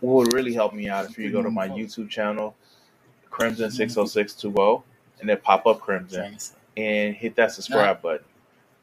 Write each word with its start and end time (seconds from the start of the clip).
what 0.00 0.14
would 0.14 0.32
really 0.32 0.52
help 0.52 0.74
me 0.74 0.88
out 0.88 1.08
if 1.10 1.18
you 1.18 1.30
go 1.30 1.42
to 1.42 1.50
my 1.50 1.68
YouTube 1.68 2.08
channel, 2.10 2.54
Crimson 3.30 3.70
six 3.70 3.96
oh 3.96 4.04
six 4.06 4.34
two 4.34 4.54
oh, 4.58 4.82
and 5.20 5.28
then 5.28 5.38
pop 5.38 5.66
up 5.66 5.80
Crimson 5.80 6.36
and 6.76 7.14
hit 7.14 7.34
that 7.36 7.52
subscribe 7.52 8.02
button. 8.02 8.26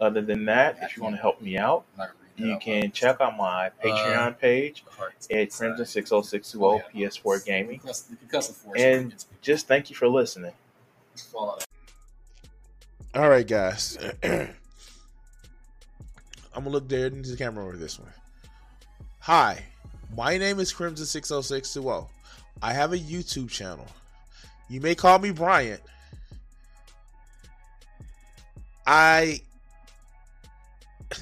Other 0.02 0.22
than 0.22 0.46
that, 0.46 0.78
if 0.82 0.98
you 0.98 1.04
want 1.04 1.16
to 1.16 1.22
help 1.22 1.42
me 1.42 1.58
out, 1.58 1.86
I'm 1.94 2.00
not 2.00 2.08
gonna 2.08 2.20
read 2.20 2.24
you 2.54 2.58
can 2.60 2.92
check 2.92 3.22
out 3.22 3.38
my 3.38 3.68
uh, 3.68 3.70
Patreon 3.84 4.40
page 4.40 4.84
out 5.00 5.14
at 5.32 5.52
Crimson 5.52 5.86
six 5.86 6.12
oh 6.12 6.22
six 6.22 6.52
two 6.52 6.66
oh 6.66 6.82
PS4 6.94 7.46
Gaming. 7.46 7.78
Because- 7.78 8.04
because 8.20 8.50
of 8.50 8.56
force, 8.58 8.80
And 8.82 9.26
just 9.42 9.68
thank 9.68 9.90
you 9.90 9.96
for 9.96 10.08
listening. 10.08 10.52
All 13.16 13.30
right, 13.30 13.46
guys. 13.48 13.98
I'm 14.24 14.50
gonna 16.56 16.70
look 16.70 16.88
dead 16.88 17.14
into 17.14 17.32
the 17.32 17.38
camera 17.38 17.64
over 17.66 17.78
this 17.78 18.00
one. 18.00 18.12
Hi, 19.20 19.64
my 20.16 20.38
name 20.38 20.60
is 20.60 20.72
Crimson 20.72 21.06
six 21.06 21.30
zero 21.30 21.42
six 21.42 21.74
two 21.74 21.82
zero. 21.82 22.10
I 22.62 22.74
have 22.74 22.94
a 22.94 22.98
YouTube 22.98 23.50
channel. 23.50 23.88
You 24.70 24.82
may 24.82 24.96
call 24.96 25.20
me 25.20 25.32
Bryant. 25.32 25.82
I, 28.86 29.42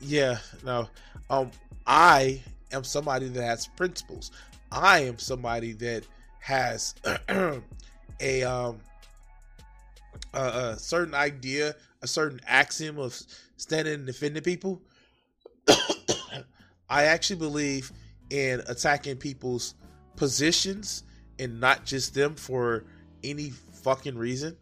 yeah, 0.00 0.38
no, 0.64 0.88
um, 1.30 1.50
I 1.86 2.42
am 2.72 2.84
somebody 2.84 3.28
that 3.28 3.42
has 3.42 3.66
principles. 3.66 4.30
I 4.70 5.00
am 5.00 5.18
somebody 5.18 5.72
that 5.72 6.04
has 6.40 6.94
a 8.20 8.42
um 8.42 8.80
a, 10.34 10.40
a 10.40 10.76
certain 10.78 11.14
idea, 11.14 11.74
a 12.02 12.06
certain 12.06 12.40
axiom 12.46 12.98
of 12.98 13.20
standing 13.56 13.94
and 13.94 14.06
defending 14.06 14.42
people. 14.42 14.80
I 16.88 17.04
actually 17.04 17.36
believe 17.36 17.92
in 18.30 18.62
attacking 18.66 19.16
people's 19.16 19.74
positions 20.16 21.04
and 21.38 21.60
not 21.60 21.84
just 21.84 22.14
them 22.14 22.34
for 22.34 22.84
any 23.22 23.50
fucking 23.82 24.16
reason. 24.16 24.56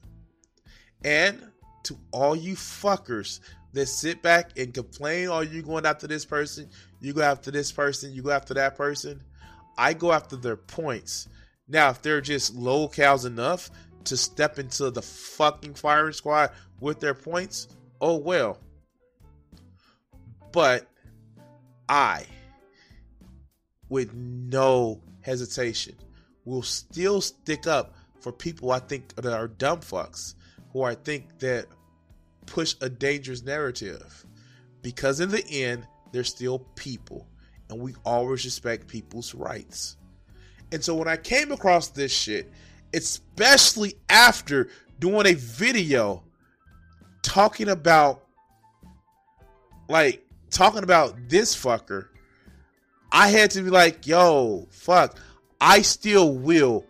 And 1.04 1.40
to 1.84 1.96
all 2.12 2.34
you 2.34 2.54
fuckers 2.54 3.40
that 3.72 3.86
sit 3.86 4.22
back 4.22 4.58
and 4.58 4.72
complain, 4.72 5.28
oh, 5.28 5.40
you 5.40 5.62
going 5.62 5.86
after 5.86 6.06
this 6.06 6.24
person, 6.24 6.68
you 7.00 7.12
go 7.12 7.22
after 7.22 7.50
this 7.50 7.70
person, 7.70 8.12
you 8.12 8.22
go 8.22 8.30
after 8.30 8.54
that 8.54 8.76
person. 8.76 9.22
I 9.78 9.92
go 9.92 10.12
after 10.12 10.36
their 10.36 10.56
points. 10.56 11.28
Now, 11.68 11.90
if 11.90 12.02
they're 12.02 12.20
just 12.20 12.54
low 12.54 12.88
cows 12.88 13.24
enough 13.24 13.70
to 14.04 14.16
step 14.16 14.58
into 14.58 14.90
the 14.90 15.02
fucking 15.02 15.74
firing 15.74 16.12
squad 16.12 16.50
with 16.80 17.00
their 17.00 17.14
points, 17.14 17.68
oh 18.00 18.16
well. 18.16 18.58
But 20.52 20.86
I, 21.88 22.26
with 23.88 24.12
no 24.14 25.00
hesitation, 25.20 25.94
will 26.44 26.62
still 26.62 27.20
stick 27.20 27.66
up 27.66 27.94
for 28.20 28.32
people 28.32 28.72
I 28.72 28.78
think 28.78 29.14
that 29.14 29.32
are 29.32 29.48
dumb 29.48 29.80
fucks, 29.80 30.34
who 30.72 30.82
I 30.82 30.94
think 30.94 31.38
that 31.38 31.66
push 32.46 32.74
a 32.80 32.88
dangerous 32.88 33.42
narrative. 33.42 34.24
Because 34.82 35.20
in 35.20 35.30
the 35.30 35.44
end, 35.48 35.86
they're 36.12 36.24
still 36.24 36.60
people, 36.76 37.26
and 37.68 37.80
we 37.80 37.94
always 38.04 38.44
respect 38.44 38.86
people's 38.86 39.34
rights. 39.34 39.96
And 40.72 40.82
so 40.82 40.94
when 40.94 41.08
I 41.08 41.16
came 41.16 41.52
across 41.52 41.88
this 41.88 42.12
shit, 42.12 42.50
especially 42.94 43.94
after 44.08 44.68
doing 44.98 45.26
a 45.26 45.34
video 45.34 46.22
talking 47.22 47.68
about 47.68 48.24
like 49.88 50.25
talking 50.50 50.82
about 50.82 51.28
this 51.28 51.54
fucker, 51.54 52.08
I 53.12 53.28
had 53.28 53.50
to 53.52 53.62
be 53.62 53.70
like, 53.70 54.06
yo, 54.06 54.68
fuck, 54.70 55.18
I 55.60 55.82
still 55.82 56.32
will 56.32 56.84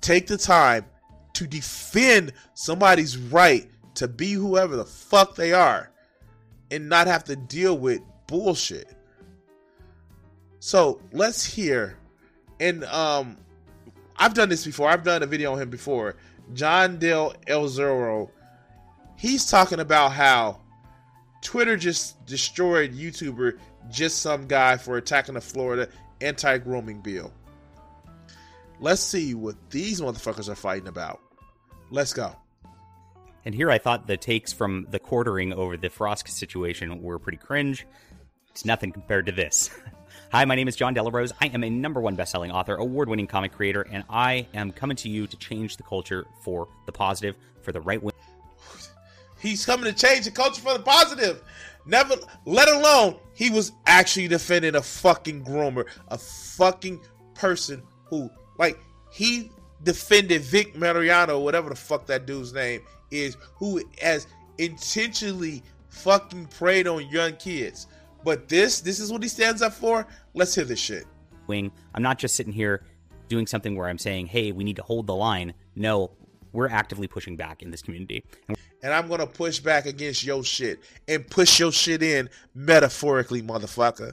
take 0.00 0.26
the 0.26 0.38
time 0.38 0.86
to 1.34 1.46
defend 1.46 2.32
somebody's 2.54 3.16
right 3.16 3.68
to 3.94 4.08
be 4.08 4.32
whoever 4.32 4.76
the 4.76 4.84
fuck 4.84 5.34
they 5.36 5.52
are 5.52 5.90
and 6.70 6.88
not 6.88 7.06
have 7.06 7.24
to 7.24 7.36
deal 7.36 7.76
with 7.76 8.00
bullshit. 8.26 8.88
So 10.60 11.00
let's 11.12 11.44
hear 11.44 11.96
and 12.60 12.84
um 12.84 13.36
I've 14.16 14.34
done 14.34 14.50
this 14.50 14.66
before. 14.66 14.88
I've 14.88 15.02
done 15.02 15.22
a 15.22 15.26
video 15.26 15.52
on 15.52 15.62
him 15.62 15.70
before. 15.70 16.14
Jon 16.52 16.98
Del 16.98 17.32
Arroz. 17.46 18.28
He's 19.16 19.46
talking 19.46 19.80
about 19.80 20.12
how 20.12 20.59
Twitter 21.42 21.76
just 21.76 22.24
destroyed 22.26 22.92
YouTuber 22.92 23.58
just 23.90 24.22
some 24.22 24.46
guy 24.46 24.76
for 24.76 24.96
attacking 24.96 25.34
the 25.34 25.40
Florida 25.40 25.88
anti-grooming 26.20 27.00
bill. 27.00 27.32
Let's 28.78 29.00
see 29.00 29.34
what 29.34 29.56
these 29.70 30.00
motherfuckers 30.00 30.48
are 30.48 30.54
fighting 30.54 30.88
about. 30.88 31.20
Let's 31.90 32.12
go. 32.12 32.34
And 33.44 33.54
here 33.54 33.70
I 33.70 33.78
thought 33.78 34.06
the 34.06 34.16
takes 34.16 34.52
from 34.52 34.86
the 34.90 34.98
quartering 34.98 35.52
over 35.52 35.76
the 35.76 35.88
Frost 35.88 36.28
situation 36.28 37.02
were 37.02 37.18
pretty 37.18 37.38
cringe. 37.38 37.86
It's 38.50 38.64
nothing 38.64 38.92
compared 38.92 39.26
to 39.26 39.32
this. 39.32 39.70
Hi, 40.32 40.44
my 40.44 40.54
name 40.54 40.68
is 40.68 40.76
Jon 40.76 40.94
Del 40.94 41.10
Arroz. 41.10 41.32
I 41.40 41.46
am 41.46 41.64
a 41.64 41.70
number 41.70 42.00
one 42.00 42.16
best-selling 42.16 42.50
author, 42.50 42.76
award-winning 42.76 43.26
comic 43.26 43.52
creator, 43.52 43.82
and 43.90 44.04
I 44.10 44.46
am 44.54 44.72
coming 44.72 44.96
to 44.98 45.08
you 45.08 45.26
to 45.26 45.36
change 45.36 45.76
the 45.76 45.82
culture 45.82 46.26
for 46.42 46.68
the 46.86 46.92
positive, 46.92 47.36
for 47.62 47.72
the 47.72 47.80
right 47.80 48.02
wing. 48.02 48.12
He's 49.40 49.64
coming 49.64 49.86
to 49.86 49.92
change 49.92 50.24
the 50.26 50.30
culture 50.30 50.60
for 50.60 50.74
the 50.74 50.84
positive. 50.84 51.42
Never, 51.86 52.14
let 52.44 52.68
alone 52.68 53.16
he 53.34 53.50
was 53.50 53.72
actually 53.86 54.28
defending 54.28 54.74
a 54.76 54.82
fucking 54.82 55.44
groomer, 55.44 55.86
a 56.08 56.18
fucking 56.18 57.00
person 57.34 57.82
who, 58.04 58.30
like, 58.58 58.78
he 59.10 59.50
defended 59.82 60.42
Vic 60.42 60.76
Mariano, 60.76 61.40
whatever 61.40 61.70
the 61.70 61.74
fuck 61.74 62.06
that 62.06 62.26
dude's 62.26 62.52
name 62.52 62.82
is, 63.10 63.36
who 63.56 63.82
has 64.02 64.26
intentionally 64.58 65.62
fucking 65.88 66.46
preyed 66.46 66.86
on 66.86 67.08
young 67.08 67.32
kids. 67.36 67.86
But 68.22 68.48
this, 68.48 68.80
this 68.80 69.00
is 69.00 69.10
what 69.10 69.22
he 69.22 69.28
stands 69.28 69.62
up 69.62 69.72
for. 69.72 70.06
Let's 70.34 70.54
hear 70.54 70.64
this 70.64 70.78
shit. 70.78 71.06
wing. 71.46 71.72
I'm 71.94 72.02
not 72.02 72.18
just 72.18 72.36
sitting 72.36 72.52
here 72.52 72.84
doing 73.28 73.46
something 73.46 73.74
where 73.74 73.88
I'm 73.88 73.98
saying, 73.98 74.26
"Hey, 74.26 74.52
we 74.52 74.62
need 74.64 74.76
to 74.76 74.82
hold 74.82 75.06
the 75.06 75.14
line." 75.14 75.54
No, 75.74 76.10
we're 76.52 76.68
actively 76.68 77.08
pushing 77.08 77.36
back 77.36 77.62
in 77.62 77.70
this 77.70 77.82
community. 77.82 78.24
And 78.48 78.56
And 78.82 78.94
I'm 78.94 79.08
gonna 79.08 79.26
push 79.26 79.58
back 79.58 79.86
against 79.86 80.24
your 80.24 80.42
shit 80.42 80.80
and 81.06 81.26
push 81.28 81.60
your 81.60 81.72
shit 81.72 82.02
in 82.02 82.30
metaphorically, 82.54 83.42
motherfucker. 83.42 84.12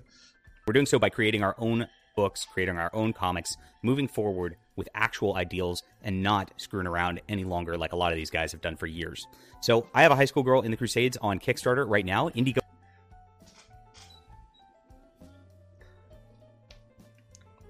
We're 0.66 0.73
doing 0.73 0.85
so 0.85 1.00
by 1.00 1.09
creating 1.09 1.44
our 1.44 1.55
own 1.57 1.88
books, 2.16 2.45
creating 2.51 2.78
our 2.78 2.89
own 2.94 3.13
comics, 3.13 3.55
moving 3.83 4.07
forward 4.07 4.57
with 4.75 4.89
actual 4.94 5.35
ideals 5.35 5.83
and 6.03 6.22
not 6.22 6.51
screwing 6.57 6.88
around 6.88 7.22
any 7.29 7.44
longer 7.44 7.78
like 7.78 7.94
a 7.94 7.95
lot 7.95 8.11
of 8.11 8.17
these 8.17 8.29
guys 8.29 8.51
have 8.51 8.61
done 8.61 8.75
for 8.75 8.88
years. 8.88 9.25
So, 9.61 9.88
I 9.94 10.03
have 10.03 10.11
a 10.11 10.16
high 10.16 10.25
school 10.25 10.44
girl 10.44 10.61
in 10.61 10.72
the 10.72 10.78
Crusades 10.78 11.17
on 11.17 11.39
Kickstarter 11.39 11.85
right 11.88 12.05
now. 12.05 12.29
Indigo 12.29 12.61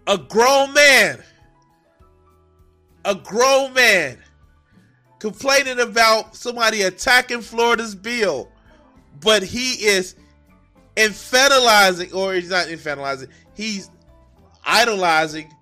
a 0.07 0.17
grown 0.17 0.73
man, 0.73 1.21
a 3.03 3.13
grown 3.13 3.73
man, 3.73 4.17
complaining 5.19 5.79
about 5.79 6.35
somebody 6.35 6.83
attacking 6.83 7.41
Florida's 7.41 7.95
bill, 7.95 8.49
but 9.21 9.43
he 9.43 9.85
is 9.85 10.15
infantilizing, 10.95 12.13
or 12.13 12.33
he's 12.33 12.49
not 12.49 12.67
infantilizing, 12.67 13.29
he's 13.55 13.89
idolizing 14.65 15.53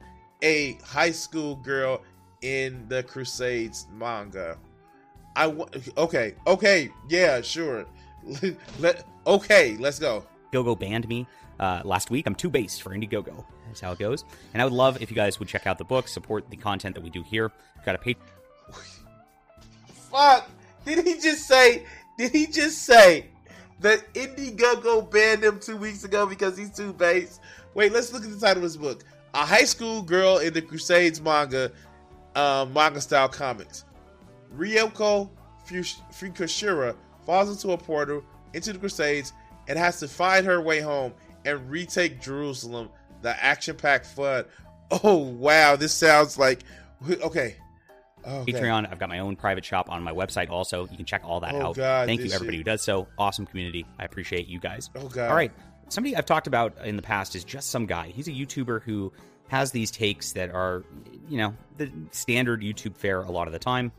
a 0.41 0.77
high 0.83 1.11
school 1.11 1.55
girl 1.57 2.01
in 2.41 2.85
the 2.87 3.03
Crusades 3.03 3.87
manga. 3.93 4.57
I 5.35 5.47
wa- 5.47 5.67
okay, 5.97 6.35
okay, 6.47 6.89
yeah, 7.09 7.41
sure. 7.41 7.85
Let 8.79 9.05
okay, 9.27 9.75
let's 9.77 9.99
go. 9.99 10.25
Gogo 10.51 10.75
banned 10.75 11.07
me 11.07 11.27
uh, 11.59 11.81
last 11.83 12.09
week. 12.09 12.25
I'm 12.25 12.35
too 12.35 12.49
based 12.49 12.81
for 12.81 12.91
Indiegogo. 12.91 13.45
That's 13.67 13.81
how 13.81 13.91
it 13.91 13.99
goes. 13.99 14.23
And 14.53 14.61
I 14.61 14.65
would 14.65 14.73
love 14.73 15.01
if 15.01 15.09
you 15.09 15.15
guys 15.15 15.39
would 15.39 15.47
check 15.47 15.67
out 15.67 15.77
the 15.77 15.83
book, 15.83 16.07
support 16.07 16.49
the 16.49 16.55
content 16.55 16.95
that 16.95 17.01
we 17.01 17.09
do 17.09 17.23
here. 17.23 17.51
We've 17.75 17.85
got 17.85 17.95
a 17.95 17.97
page. 17.97 18.17
Fuck! 20.11 20.49
Did 20.85 21.05
he 21.05 21.15
just 21.19 21.47
say? 21.47 21.85
Did 22.17 22.31
he 22.31 22.47
just 22.47 22.83
say 22.83 23.27
that 23.79 24.13
Indiegogo 24.13 25.09
banned 25.11 25.43
him 25.43 25.59
two 25.59 25.77
weeks 25.77 26.03
ago 26.03 26.25
because 26.25 26.57
he's 26.57 26.69
too 26.69 26.93
base? 26.93 27.39
Wait, 27.73 27.91
let's 27.91 28.13
look 28.13 28.23
at 28.23 28.31
the 28.31 28.39
title 28.39 28.57
of 28.57 28.63
his 28.63 28.77
book. 28.77 29.03
a 29.35 29.45
high 29.45 29.65
school 29.65 30.01
girl 30.01 30.37
in 30.37 30.53
the 30.53 30.61
Crusades 30.61 31.21
manga, 31.21 31.71
uh, 32.35 32.65
manga 32.73 33.01
style 33.01 33.27
comics. 33.27 33.83
Ryoko 34.55 35.29
Fukushira 35.67 36.95
falls 37.25 37.49
into 37.49 37.73
a 37.73 37.77
portal 37.77 38.23
into 38.53 38.71
the 38.71 38.79
Crusades 38.79 39.33
and 39.67 39.77
has 39.77 39.99
to 39.99 40.07
find 40.07 40.45
her 40.45 40.61
way 40.61 40.79
home 40.79 41.13
and 41.43 41.69
retake 41.69 42.21
Jerusalem. 42.21 42.89
The 43.21 43.43
action-packed 43.43 44.05
fun. 44.05 44.45
Oh 45.03 45.15
wow, 45.15 45.75
this 45.75 45.93
sounds 45.93 46.37
like 46.37 46.63
okay. 47.09 47.55
Okay. 48.27 48.53
Patreon. 48.53 48.91
I've 48.91 48.99
got 48.99 49.09
my 49.09 49.19
own 49.19 49.35
private 49.35 49.65
shop 49.65 49.89
on 49.89 50.03
my 50.03 50.11
website 50.11 50.49
also. 50.49 50.87
You 50.89 50.97
can 50.97 51.05
check 51.05 51.21
all 51.23 51.39
that 51.41 51.55
oh, 51.55 51.61
out. 51.61 51.75
God, 51.75 52.07
Thank 52.07 52.21
you, 52.21 52.31
everybody 52.31 52.57
shit. 52.57 52.65
who 52.67 52.71
does 52.71 52.81
so. 52.81 53.07
Awesome 53.17 53.45
community. 53.45 53.85
I 53.99 54.05
appreciate 54.05 54.47
you 54.47 54.59
guys. 54.59 54.89
Oh, 54.95 55.07
God. 55.07 55.29
All 55.29 55.35
right. 55.35 55.51
Somebody 55.89 56.15
I've 56.15 56.25
talked 56.25 56.47
about 56.47 56.73
in 56.83 56.95
the 56.95 57.01
past 57.01 57.35
is 57.35 57.43
just 57.43 57.69
some 57.69 57.85
guy. 57.85 58.07
He's 58.07 58.27
a 58.27 58.31
YouTuber 58.31 58.81
who 58.81 59.13
has 59.49 59.71
these 59.71 59.91
takes 59.91 60.33
that 60.33 60.49
are, 60.49 60.83
you 61.29 61.37
know, 61.37 61.53
the 61.77 61.91
standard 62.11 62.61
YouTube 62.61 62.97
fare 62.97 63.21
a 63.21 63.31
lot 63.31 63.47
of 63.47 63.53
the 63.53 63.59
time 63.59 63.91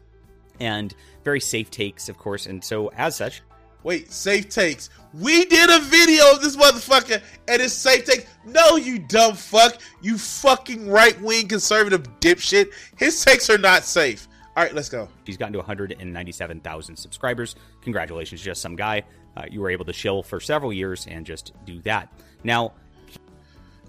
and 0.58 0.94
very 1.25 1.40
safe 1.40 1.70
takes, 1.70 2.08
of 2.08 2.19
course. 2.19 2.46
And 2.46 2.64
so, 2.64 2.88
as 2.88 3.17
such, 3.17 3.43
Wait, 3.87 4.11
safe 4.11 4.49
takes. 4.49 4.91
We 5.15 5.44
did 5.44 5.71
a 5.71 5.79
video 5.79 6.33
of 6.33 6.43
this 6.43 6.56
motherfucker 6.56 7.23
and 7.47 7.62
it's 7.62 7.73
safe 7.73 8.05
takes. 8.05 8.25
No, 8.44 8.75
you 8.75 8.99
dumb 8.99 9.37
fuck. 9.37 9.81
You 10.03 10.19
fucking 10.19 10.91
right 10.91 11.19
wing 11.21 11.47
conservative 11.47 12.03
dipshit. 12.19 12.73
His 12.97 13.25
takes 13.25 13.49
are 13.49 13.59
not 13.59 13.85
safe. 13.85 14.27
All 14.56 14.65
right, 14.65 14.75
let's 14.75 14.88
go. 14.88 15.09
He's 15.25 15.37
gotten 15.37 15.53
to 15.53 15.61
197,000 15.61 16.97
subscribers. 16.97 17.55
Congratulations, 17.83 18.43
just 18.43 18.61
some 18.61 18.75
guy. 18.75 19.05
Uh, 19.37 19.44
you 19.49 19.61
were 19.61 19.71
able 19.71 19.85
to 19.85 19.93
shill 19.93 20.21
for 20.21 20.41
several 20.41 20.73
years 20.73 21.06
and 21.09 21.25
just 21.25 21.53
do 21.65 21.81
that. 21.83 22.12
Now, 22.43 22.73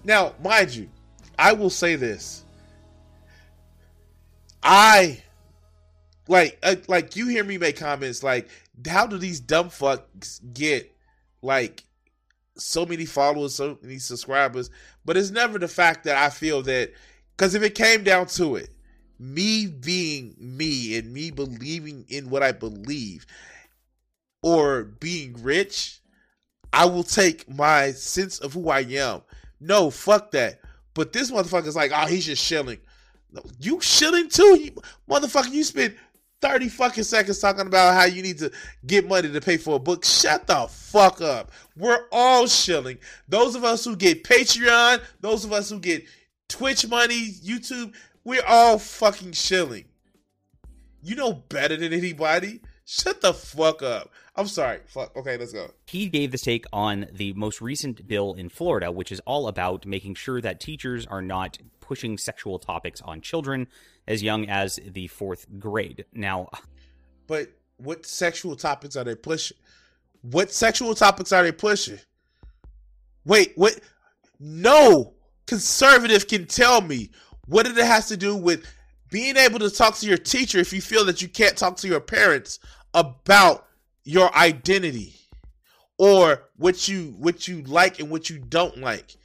now, 0.04 0.32
mind 0.44 0.76
you, 0.76 0.88
I 1.36 1.54
will 1.54 1.70
say 1.70 1.96
this. 1.96 2.44
I 4.62 5.24
like 6.28 6.56
uh, 6.62 6.76
like 6.86 7.16
you 7.16 7.26
hear 7.26 7.42
me 7.42 7.58
make 7.58 7.76
comments 7.76 8.22
like 8.22 8.48
how 8.86 9.06
do 9.06 9.18
these 9.18 9.40
dumb 9.40 9.70
fucks 9.70 10.40
get 10.52 10.94
like 11.42 11.84
so 12.56 12.84
many 12.86 13.04
followers, 13.04 13.54
so 13.54 13.78
many 13.82 13.98
subscribers? 13.98 14.70
But 15.04 15.16
it's 15.16 15.30
never 15.30 15.58
the 15.58 15.68
fact 15.68 16.04
that 16.04 16.16
I 16.16 16.30
feel 16.30 16.62
that 16.62 16.92
because 17.36 17.54
if 17.54 17.62
it 17.62 17.74
came 17.74 18.04
down 18.04 18.26
to 18.26 18.56
it, 18.56 18.70
me 19.18 19.66
being 19.66 20.34
me 20.38 20.96
and 20.96 21.12
me 21.12 21.30
believing 21.30 22.04
in 22.08 22.30
what 22.30 22.42
I 22.42 22.52
believe 22.52 23.26
or 24.42 24.84
being 24.84 25.42
rich, 25.42 26.00
I 26.72 26.84
will 26.84 27.02
take 27.02 27.48
my 27.48 27.92
sense 27.92 28.38
of 28.38 28.52
who 28.52 28.68
I 28.68 28.80
am. 28.80 29.22
No, 29.60 29.90
fuck 29.90 30.30
that. 30.32 30.60
But 30.94 31.12
this 31.12 31.30
motherfucker's 31.30 31.76
like, 31.76 31.92
oh, 31.94 32.06
he's 32.06 32.26
just 32.26 32.44
shilling. 32.44 32.78
No, 33.30 33.42
you 33.58 33.80
shilling 33.80 34.28
too, 34.28 34.58
you, 34.60 34.72
motherfucker. 35.08 35.52
You 35.52 35.64
spent 35.64 35.96
30 36.40 36.68
fucking 36.68 37.04
seconds 37.04 37.38
talking 37.38 37.66
about 37.66 37.94
how 37.94 38.04
you 38.04 38.22
need 38.22 38.38
to 38.38 38.50
get 38.86 39.08
money 39.08 39.30
to 39.30 39.40
pay 39.40 39.56
for 39.56 39.76
a 39.76 39.78
book. 39.78 40.04
Shut 40.04 40.46
the 40.46 40.66
fuck 40.68 41.20
up. 41.20 41.50
We're 41.76 42.06
all 42.12 42.46
shilling. 42.46 42.98
Those 43.28 43.54
of 43.54 43.64
us 43.64 43.84
who 43.84 43.96
get 43.96 44.24
Patreon, 44.24 45.02
those 45.20 45.44
of 45.44 45.52
us 45.52 45.70
who 45.70 45.80
get 45.80 46.04
Twitch 46.48 46.86
money, 46.86 47.32
YouTube, 47.44 47.92
we're 48.24 48.44
all 48.46 48.78
fucking 48.78 49.32
shilling. 49.32 49.84
You 51.02 51.16
know 51.16 51.32
better 51.32 51.76
than 51.76 51.92
anybody. 51.92 52.60
Shut 52.90 53.20
the 53.20 53.34
fuck 53.34 53.82
up. 53.82 54.10
I'm 54.34 54.46
sorry. 54.46 54.78
Fuck. 54.86 55.14
Okay, 55.14 55.36
let's 55.36 55.52
go. 55.52 55.70
He 55.88 56.08
gave 56.08 56.30
this 56.32 56.40
take 56.40 56.64
on 56.72 57.06
the 57.12 57.34
most 57.34 57.60
recent 57.60 58.08
bill 58.08 58.32
in 58.32 58.48
Florida, 58.48 58.90
which 58.90 59.12
is 59.12 59.20
all 59.26 59.46
about 59.46 59.84
making 59.84 60.14
sure 60.14 60.40
that 60.40 60.58
teachers 60.58 61.04
are 61.04 61.20
not 61.20 61.58
pushing 61.80 62.16
sexual 62.16 62.58
topics 62.58 63.02
on 63.02 63.20
children 63.20 63.66
as 64.06 64.22
young 64.22 64.48
as 64.48 64.80
the 64.86 65.06
fourth 65.08 65.44
grade. 65.58 66.06
Now, 66.14 66.48
but 67.26 67.48
what 67.76 68.06
sexual 68.06 68.56
topics 68.56 68.96
are 68.96 69.04
they 69.04 69.16
pushing? 69.16 69.58
What 70.22 70.50
sexual 70.50 70.94
topics 70.94 71.30
are 71.30 71.42
they 71.42 71.52
pushing? 71.52 71.98
Wait, 73.26 73.52
what? 73.54 73.78
No 74.40 75.12
conservative 75.46 76.26
can 76.26 76.46
tell 76.46 76.80
me 76.80 77.10
what 77.48 77.66
it 77.66 77.76
has 77.76 78.08
to 78.08 78.16
do 78.16 78.34
with 78.34 78.64
being 79.10 79.36
able 79.36 79.58
to 79.58 79.70
talk 79.70 79.96
to 79.96 80.06
your 80.06 80.18
teacher 80.18 80.58
if 80.58 80.72
you 80.72 80.80
feel 80.80 81.04
that 81.04 81.22
you 81.22 81.28
can't 81.28 81.56
talk 81.56 81.76
to 81.78 81.88
your 81.88 82.00
parents 82.00 82.58
about 82.94 83.66
your 84.04 84.34
identity 84.34 85.14
or 85.98 86.44
what 86.56 86.88
you 86.88 87.14
what 87.18 87.46
you 87.48 87.62
like 87.62 88.00
and 88.00 88.10
what 88.10 88.30
you 88.30 88.38
don't 88.38 88.78
like. 88.78 89.16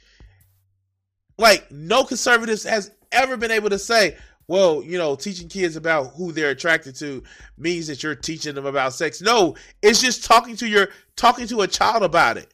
Like 1.38 1.70
no 1.70 2.04
conservatives 2.04 2.64
has 2.64 2.90
ever 3.12 3.36
been 3.36 3.50
able 3.50 3.70
to 3.70 3.78
say, 3.78 4.16
well, 4.46 4.82
you 4.82 4.98
know, 4.98 5.16
teaching 5.16 5.48
kids 5.48 5.76
about 5.76 6.12
who 6.14 6.32
they're 6.32 6.50
attracted 6.50 6.94
to 6.96 7.22
means 7.56 7.86
that 7.86 8.02
you're 8.02 8.14
teaching 8.14 8.54
them 8.54 8.66
about 8.66 8.92
sex. 8.92 9.22
No, 9.22 9.56
it's 9.82 10.00
just 10.00 10.24
talking 10.24 10.56
to 10.56 10.68
your 10.68 10.88
talking 11.16 11.46
to 11.48 11.62
a 11.62 11.68
child 11.68 12.02
about 12.02 12.36
it. 12.36 12.52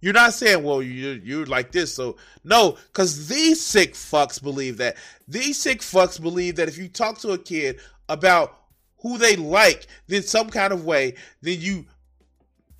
You're 0.00 0.12
not 0.12 0.34
saying, 0.34 0.62
well, 0.62 0.82
you 0.82 1.20
you're 1.22 1.46
like 1.46 1.72
this, 1.72 1.94
so 1.94 2.16
no, 2.42 2.76
because 2.88 3.28
these 3.28 3.64
sick 3.64 3.94
fucks 3.94 4.42
believe 4.42 4.78
that. 4.78 4.96
These 5.28 5.58
sick 5.58 5.80
fucks 5.80 6.20
believe 6.20 6.56
that 6.56 6.68
if 6.68 6.76
you 6.76 6.88
talk 6.88 7.18
to 7.20 7.30
a 7.30 7.38
kid 7.38 7.80
about 8.08 8.63
who 9.04 9.18
they 9.18 9.36
like 9.36 9.86
in 10.08 10.24
some 10.24 10.50
kind 10.50 10.72
of 10.72 10.84
way, 10.84 11.14
then 11.42 11.60
you, 11.60 11.86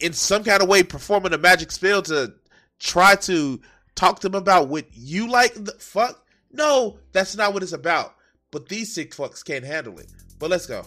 in 0.01 0.13
some 0.13 0.43
kind 0.43 0.61
of 0.61 0.69
way, 0.69 0.83
performing 0.83 1.35
a 1.35 1.39
magic 1.39 1.71
spell 1.71 2.03
to 2.03 2.35
try 2.81 3.15
to 3.15 3.61
talk 3.95 4.19
to 4.21 4.29
them 4.29 4.41
about 4.41 4.67
what 4.69 4.87
you 4.93 5.31
like. 5.31 5.55
The 5.55 5.73
fuck 5.79 6.25
no, 6.51 6.99
that's 7.13 7.37
not 7.37 7.53
what 7.53 7.63
it's 7.63 7.73
about. 7.73 8.15
But 8.51 8.69
these 8.69 8.95
sick 8.95 9.15
fucks 9.15 9.45
can't 9.45 9.65
handle 9.65 9.99
it. 9.99 10.07
But 10.39 10.51
let's 10.51 10.67
go. 10.67 10.87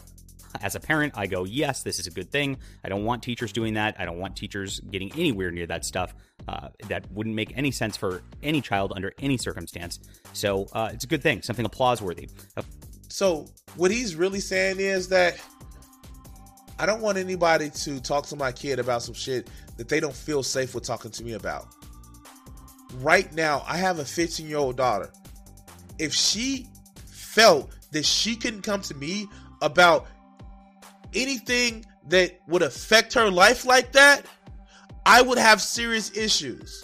As 0.61 0.75
a 0.75 0.79
parent, 0.79 1.13
I 1.15 1.27
go, 1.27 1.43
yes, 1.43 1.83
this 1.83 1.99
is 1.99 2.07
a 2.07 2.09
good 2.09 2.31
thing. 2.31 2.57
I 2.83 2.89
don't 2.89 3.03
want 3.03 3.21
teachers 3.21 3.51
doing 3.51 3.75
that. 3.75 3.97
I 3.99 4.05
don't 4.05 4.17
want 4.17 4.35
teachers 4.35 4.79
getting 4.79 5.11
anywhere 5.13 5.51
near 5.51 5.67
that 5.67 5.85
stuff. 5.85 6.15
Uh, 6.47 6.69
that 6.87 7.11
wouldn't 7.11 7.35
make 7.35 7.55
any 7.55 7.69
sense 7.69 7.97
for 7.97 8.23
any 8.41 8.61
child 8.61 8.93
under 8.95 9.13
any 9.19 9.37
circumstance. 9.37 9.99
So 10.33 10.67
uh, 10.71 10.89
it's 10.93 11.03
a 11.03 11.07
good 11.07 11.21
thing, 11.21 11.41
something 11.41 11.65
applause 11.65 12.01
worthy. 12.01 12.29
So 13.07 13.45
what 13.75 13.91
he's 13.91 14.15
really 14.15 14.39
saying 14.39 14.79
is 14.79 15.09
that 15.09 15.39
I 16.79 16.85
don't 16.85 17.01
want 17.01 17.17
anybody 17.17 17.69
to 17.69 17.99
talk 17.99 18.25
to 18.27 18.35
my 18.35 18.51
kid 18.51 18.79
about 18.79 19.01
some 19.01 19.15
shit 19.15 19.49
that 19.77 19.89
they 19.89 19.99
don't 19.99 20.15
feel 20.15 20.43
safe 20.43 20.75
with 20.75 20.83
talking 20.83 21.11
to 21.11 21.23
me 21.23 21.33
about. 21.33 21.67
Right 22.95 23.31
now, 23.33 23.63
I 23.67 23.77
have 23.77 23.99
a 23.99 24.05
15 24.05 24.47
year 24.47 24.57
old 24.57 24.77
daughter 24.77 25.11
if 25.99 26.13
she 26.13 26.67
felt 27.05 27.71
that 27.91 28.05
she 28.05 28.35
couldn't 28.35 28.61
come 28.61 28.81
to 28.81 28.95
me 28.95 29.27
about 29.61 30.07
anything 31.13 31.85
that 32.09 32.39
would 32.47 32.61
affect 32.61 33.13
her 33.13 33.29
life 33.29 33.65
like 33.65 33.91
that, 33.93 34.25
I 35.05 35.21
would 35.21 35.37
have 35.37 35.61
serious 35.61 36.15
issues. 36.15 36.83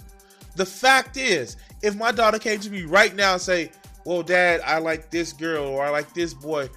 The 0.55 0.65
fact 0.65 1.17
is, 1.17 1.57
if 1.81 1.95
my 1.95 2.11
daughter 2.11 2.39
came 2.39 2.59
to 2.61 2.69
me 2.69 2.83
right 2.83 3.13
now 3.15 3.33
and 3.33 3.41
say, 3.41 3.71
"Well, 4.05 4.23
dad, 4.23 4.61
I 4.65 4.79
like 4.79 5.09
this 5.09 5.33
girl 5.33 5.65
or 5.65 5.83
I 5.83 5.89
like 5.89 6.13
this 6.13 6.33
boy." 6.33 6.69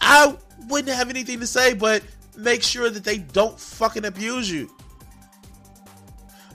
I 0.00 0.36
wouldn't 0.68 0.94
have 0.94 1.08
anything 1.08 1.40
to 1.40 1.46
say 1.46 1.74
but 1.74 2.02
make 2.36 2.62
sure 2.62 2.90
that 2.90 3.04
they 3.04 3.18
don't 3.18 3.58
fucking 3.58 4.04
abuse 4.04 4.50
you. 4.50 4.70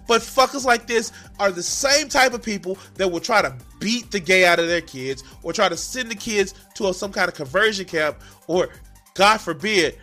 But 0.08 0.22
fuckers 0.22 0.66
like 0.66 0.88
this 0.88 1.12
are 1.40 1.52
the 1.52 1.62
same 1.62 2.10
type 2.10 2.34
of 2.34 2.42
people 2.42 2.80
that 2.96 3.08
will 3.08 3.20
try 3.20 3.44
to 3.44 3.56
beat 3.80 4.10
the 4.10 4.20
gay 4.20 4.44
out 4.44 4.58
of 4.58 4.68
their 4.68 4.82
kids 4.82 5.24
or 5.44 5.54
try 5.54 5.70
to 5.70 5.78
send 5.78 6.10
the 6.10 6.16
kids 6.16 6.56
to 6.76 6.88
a, 6.88 6.94
some 6.94 7.12
kind 7.12 7.30
of 7.30 7.36
conversion 7.36 7.86
camp 7.86 8.18
or, 8.48 8.70
God 9.14 9.38
forbid, 9.38 10.00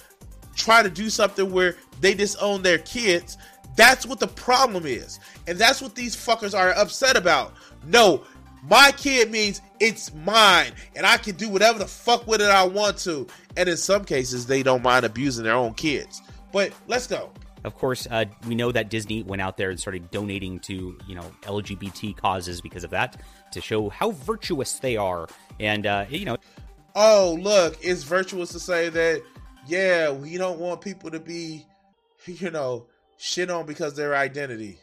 try 0.55 0.83
to 0.83 0.89
do 0.89 1.11
something 1.11 1.51
where 1.51 1.75
they 2.01 2.15
disown 2.15 2.63
their 2.63 2.79
kids. 2.79 3.37
That's 3.77 4.07
what 4.07 4.21
the 4.21 4.29
problem 4.29 4.87
is. 4.87 5.19
And 5.49 5.59
that's 5.59 5.83
what 5.83 5.97
these 5.97 6.15
fuckers 6.15 6.57
are 6.57 6.71
upset 6.71 7.17
about. 7.17 7.55
No, 7.85 8.23
my 8.69 8.93
kid 8.93 9.31
means 9.31 9.61
it's 9.81 10.13
mine 10.15 10.73
and 10.97 11.07
I 11.07 11.17
can 11.19 11.37
do 11.37 11.49
whatever 11.49 11.79
the 11.79 11.87
fuck 11.87 12.27
with 12.27 12.41
it 12.41 12.51
I 12.51 12.65
want 12.65 12.99
to. 12.99 13.27
And 13.57 13.69
in 13.69 13.77
some 13.77 14.05
cases, 14.05 14.47
they 14.47 14.63
don't 14.63 14.83
mind 14.83 15.05
abusing 15.05 15.45
their 15.45 15.55
own 15.55 15.75
kids. 15.75 16.21
But 16.53 16.73
let's 16.87 17.07
go. 17.07 17.31
Of 17.65 17.75
course, 17.75 18.07
uh, 18.11 18.27
we 18.47 18.55
know 18.55 18.71
that 18.73 18.91
Disney 18.91 19.23
went 19.23 19.43
out 19.43 19.57
there 19.57 19.71
and 19.71 19.81
started 19.81 20.11
donating 20.11 20.61
to 20.61 20.97
you 21.07 21.15
know 21.17 21.25
LGBT 21.43 22.17
causes 22.17 22.61
because 22.61 22.85
of 22.85 22.91
that 22.91 23.21
to 23.53 23.61
show 23.61 23.89
how 23.89 24.13
virtuous 24.13 24.79
they 24.79 24.97
are, 24.97 25.27
and 25.59 25.85
uh, 25.85 26.05
you 26.09 26.25
know. 26.25 26.37
Oh, 26.95 27.37
look! 27.41 27.77
It's 27.83 28.05
virtuous 28.05 28.51
to 28.53 28.61
say 28.61 28.89
that. 28.91 29.23
Yeah, 29.67 30.13
we 30.13 30.37
don't 30.37 30.61
want 30.61 30.81
people 30.81 31.11
to 31.11 31.19
be, 31.19 31.67
you 32.25 32.53
know, 32.53 32.87
shit 33.17 33.51
on 33.51 33.67
because 33.67 33.97
their 33.97 34.15
identity, 34.15 34.79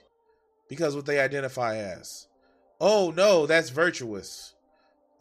because 0.68 0.94
what 0.94 1.06
they 1.06 1.22
identify 1.22 1.78
as. 1.78 2.28
Oh 2.86 3.14
no, 3.16 3.46
that's 3.46 3.70
virtuous. 3.70 4.56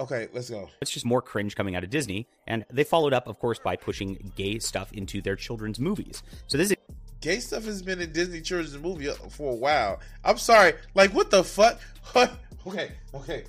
Okay, 0.00 0.26
let's 0.32 0.50
go. 0.50 0.68
It's 0.80 0.90
just 0.90 1.06
more 1.06 1.22
cringe 1.22 1.54
coming 1.54 1.76
out 1.76 1.84
of 1.84 1.90
Disney, 1.90 2.26
and 2.48 2.64
they 2.72 2.82
followed 2.82 3.12
up, 3.12 3.28
of 3.28 3.38
course, 3.38 3.60
by 3.60 3.76
pushing 3.76 4.32
gay 4.34 4.58
stuff 4.58 4.92
into 4.92 5.22
their 5.22 5.36
children's 5.36 5.78
movies. 5.78 6.24
So 6.48 6.58
this 6.58 6.72
is 6.72 6.76
gay 7.20 7.38
stuff 7.38 7.64
has 7.66 7.80
been 7.80 8.00
in 8.00 8.10
Disney 8.10 8.40
children's 8.40 8.76
movie 8.76 9.08
for 9.30 9.52
a 9.52 9.54
while. 9.54 10.00
I'm 10.24 10.38
sorry, 10.38 10.74
like 10.96 11.14
what 11.14 11.30
the 11.30 11.44
fuck? 11.44 11.80
Okay, 12.64 12.92
okay. 13.12 13.44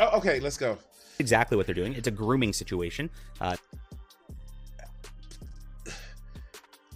Oh, 0.00 0.18
okay, 0.18 0.40
let's 0.40 0.56
go. 0.56 0.76
Exactly 1.20 1.56
what 1.56 1.66
they're 1.66 1.74
doing. 1.74 1.94
It's 1.94 2.08
a 2.08 2.12
grooming 2.12 2.52
situation. 2.52 3.10
Uh, 3.40 3.54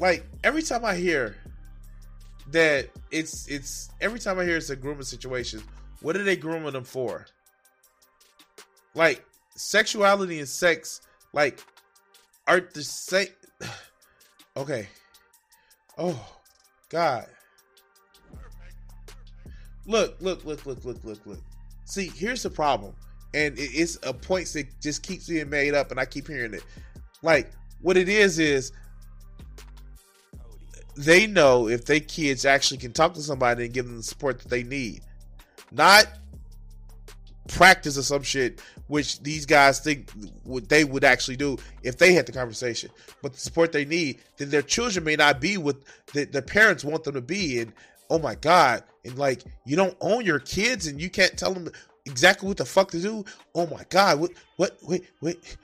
like 0.01 0.25
every 0.43 0.63
time 0.63 0.85
I 0.85 0.97
hear 0.97 1.37
that 2.51 2.91
it's 3.13 3.47
it's 3.49 3.89
every 4.01 4.19
time 4.19 4.41
I 4.41 4.45
hear 4.45 4.57
it's 4.57 4.71
a 4.71 4.77
grooming 4.77 5.05
situation, 5.05 5.63
what 6.01 6.17
are 6.17 6.25
they 6.25 6.37
grooming 6.37 6.73
them 6.73 6.85
for? 6.85 7.27
Like 8.95 9.25
sexuality 9.55 10.39
and 10.39 10.49
sex, 10.49 11.01
like 11.33 11.61
are 12.47 12.61
the 12.61 12.83
same. 12.83 13.29
Okay. 14.59 14.89
Oh 15.99 16.19
God. 16.89 17.27
Look, 19.85 20.17
look, 20.21 20.47
look, 20.47 20.65
look, 20.65 20.83
look, 20.87 21.05
look, 21.05 21.27
look. 21.27 21.39
See, 21.85 22.11
here's 22.17 22.43
the 22.43 22.49
problem, 22.49 22.95
and 23.35 23.55
it's 23.59 23.99
a 24.03 24.15
point 24.15 24.49
that 24.55 24.67
just 24.81 25.03
keeps 25.03 25.29
being 25.29 25.51
made 25.51 25.75
up, 25.75 25.91
and 25.91 26.01
I 26.01 26.07
keep 26.07 26.27
hearing 26.27 26.55
it. 26.55 26.65
Like 27.23 27.51
what 27.83 27.97
it 27.97 28.09
is 28.09 28.39
is 28.39 28.73
they 30.97 31.27
know 31.27 31.69
if 31.69 31.85
their 31.85 32.01
kids 32.01 32.45
actually 32.45 32.79
can 32.79 32.93
talk 32.93 33.15
to 33.15 33.23
somebody 33.23 33.67
and 33.67 33.75
give 33.75 33.87
them 33.87 33.99
the 33.99 34.03
support 34.03 34.41
that 34.41 34.49
they 34.49 34.63
need, 34.63 35.03
not 35.73 36.07
practice 37.49 37.97
or 37.97 38.03
some 38.03 38.23
shit 38.23 38.61
which 38.89 39.21
these 39.21 39.47
guys 39.47 39.81
think 39.81 40.11
what 40.45 40.69
they 40.69 40.85
would 40.85 41.05
actually 41.05 41.37
do 41.37 41.57
if 41.83 41.97
they 41.99 42.13
had 42.13 42.27
the 42.27 42.33
conversation. 42.33 42.91
But 43.23 43.33
the 43.33 43.41
support 43.41 43.73
they 43.73 43.85
need, 43.85 44.21
then 44.37 44.51
their 44.51 44.63
children 44.63 45.05
may 45.05 45.17
not 45.17 45.41
be 45.41 45.57
what 45.57 45.77
the, 46.13 46.25
the 46.25 46.43
parents 46.43 46.85
want 46.85 47.05
them 47.05 47.15
to 47.15 47.21
be. 47.21 47.61
And 47.61 47.73
oh 48.11 48.19
my 48.19 48.35
god, 48.37 48.85
and 49.05 49.19
like 49.19 49.43
you 49.65 49.77
don't 49.77 49.97
own 50.01 50.25
your 50.25 50.39
kids 50.39 50.87
and 50.87 51.01
you 51.01 51.11
can't 51.11 51.37
tell 51.37 51.53
them 51.53 51.71
exactly 52.05 52.49
what 52.49 52.59
the 52.59 52.65
fuck 52.65 52.91
to 52.93 53.01
do. 53.01 53.25
Oh 53.55 53.67
my 53.67 53.85
god, 53.89 54.21
what 54.21 54.31
what 54.57 54.79
wait 54.83 55.05
wait 55.21 55.57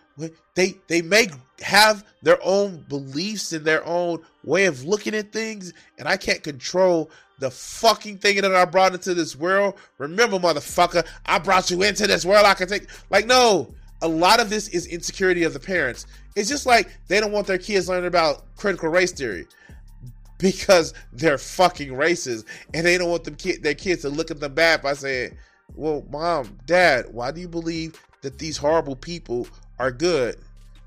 they 0.55 0.75
they 0.89 1.01
may 1.01 1.29
have 1.63 2.05
their 2.23 2.39
own 2.43 2.85
beliefs 2.89 3.53
and 3.53 3.65
their 3.65 3.87
own 3.87 4.23
way 4.45 4.67
of 4.67 4.85
looking 4.85 5.15
at 5.15 5.33
things, 5.33 5.73
and 5.99 6.09
I 6.09 6.17
can't 6.17 6.43
control 6.43 7.11
the 7.43 7.51
fucking 7.51 8.19
thing 8.19 8.41
that 8.41 8.55
I 8.55 8.65
brought 8.65 8.95
into 8.95 9.15
this 9.15 9.37
world. 9.37 9.75
Remember, 9.99 10.39
motherfucker, 10.39 11.07
I 11.27 11.39
brought 11.39 11.71
you 11.71 11.83
into 11.83 12.07
this 12.07 12.25
world. 12.25 12.47
I 12.47 12.55
can 12.55 12.69
take 12.69 12.89
like 13.11 13.27
no. 13.27 13.75
A 14.01 14.09
lot 14.09 14.41
of 14.41 14.51
this 14.51 14.69
is 14.69 14.87
insecurity 14.87 15.45
of 15.45 15.53
the 15.53 15.61
parents. 15.61 16.07
It's 16.35 16.49
just 16.49 16.67
like 16.67 16.89
they 17.09 17.21
don't 17.21 17.33
want 17.33 17.47
their 17.47 17.59
kids 17.59 17.89
learning 17.89 18.07
about 18.07 18.45
critical 18.57 18.89
race 18.89 19.13
theory 19.13 19.47
because 20.39 20.95
they're 21.13 21.39
fucking 21.39 21.91
racist, 21.91 22.45
and 22.75 22.87
they 22.87 22.97
don't 22.97 23.11
want 23.11 23.25
them 23.25 23.37
their 23.61 23.75
kids 23.75 24.03
to 24.03 24.09
look 24.09 24.31
at 24.31 24.41
them 24.41 24.55
bad 24.55 24.83
by 24.83 24.95
saying, 24.95 25.37
"Well, 25.75 26.05
mom, 26.11 26.59
dad, 26.67 27.07
why 27.11 27.31
do 27.31 27.41
you 27.41 27.49
believe 27.49 28.01
that 28.23 28.39
these 28.39 28.57
horrible 28.57 28.97
people 28.97 29.47
are 29.79 29.91
good. 29.91 30.37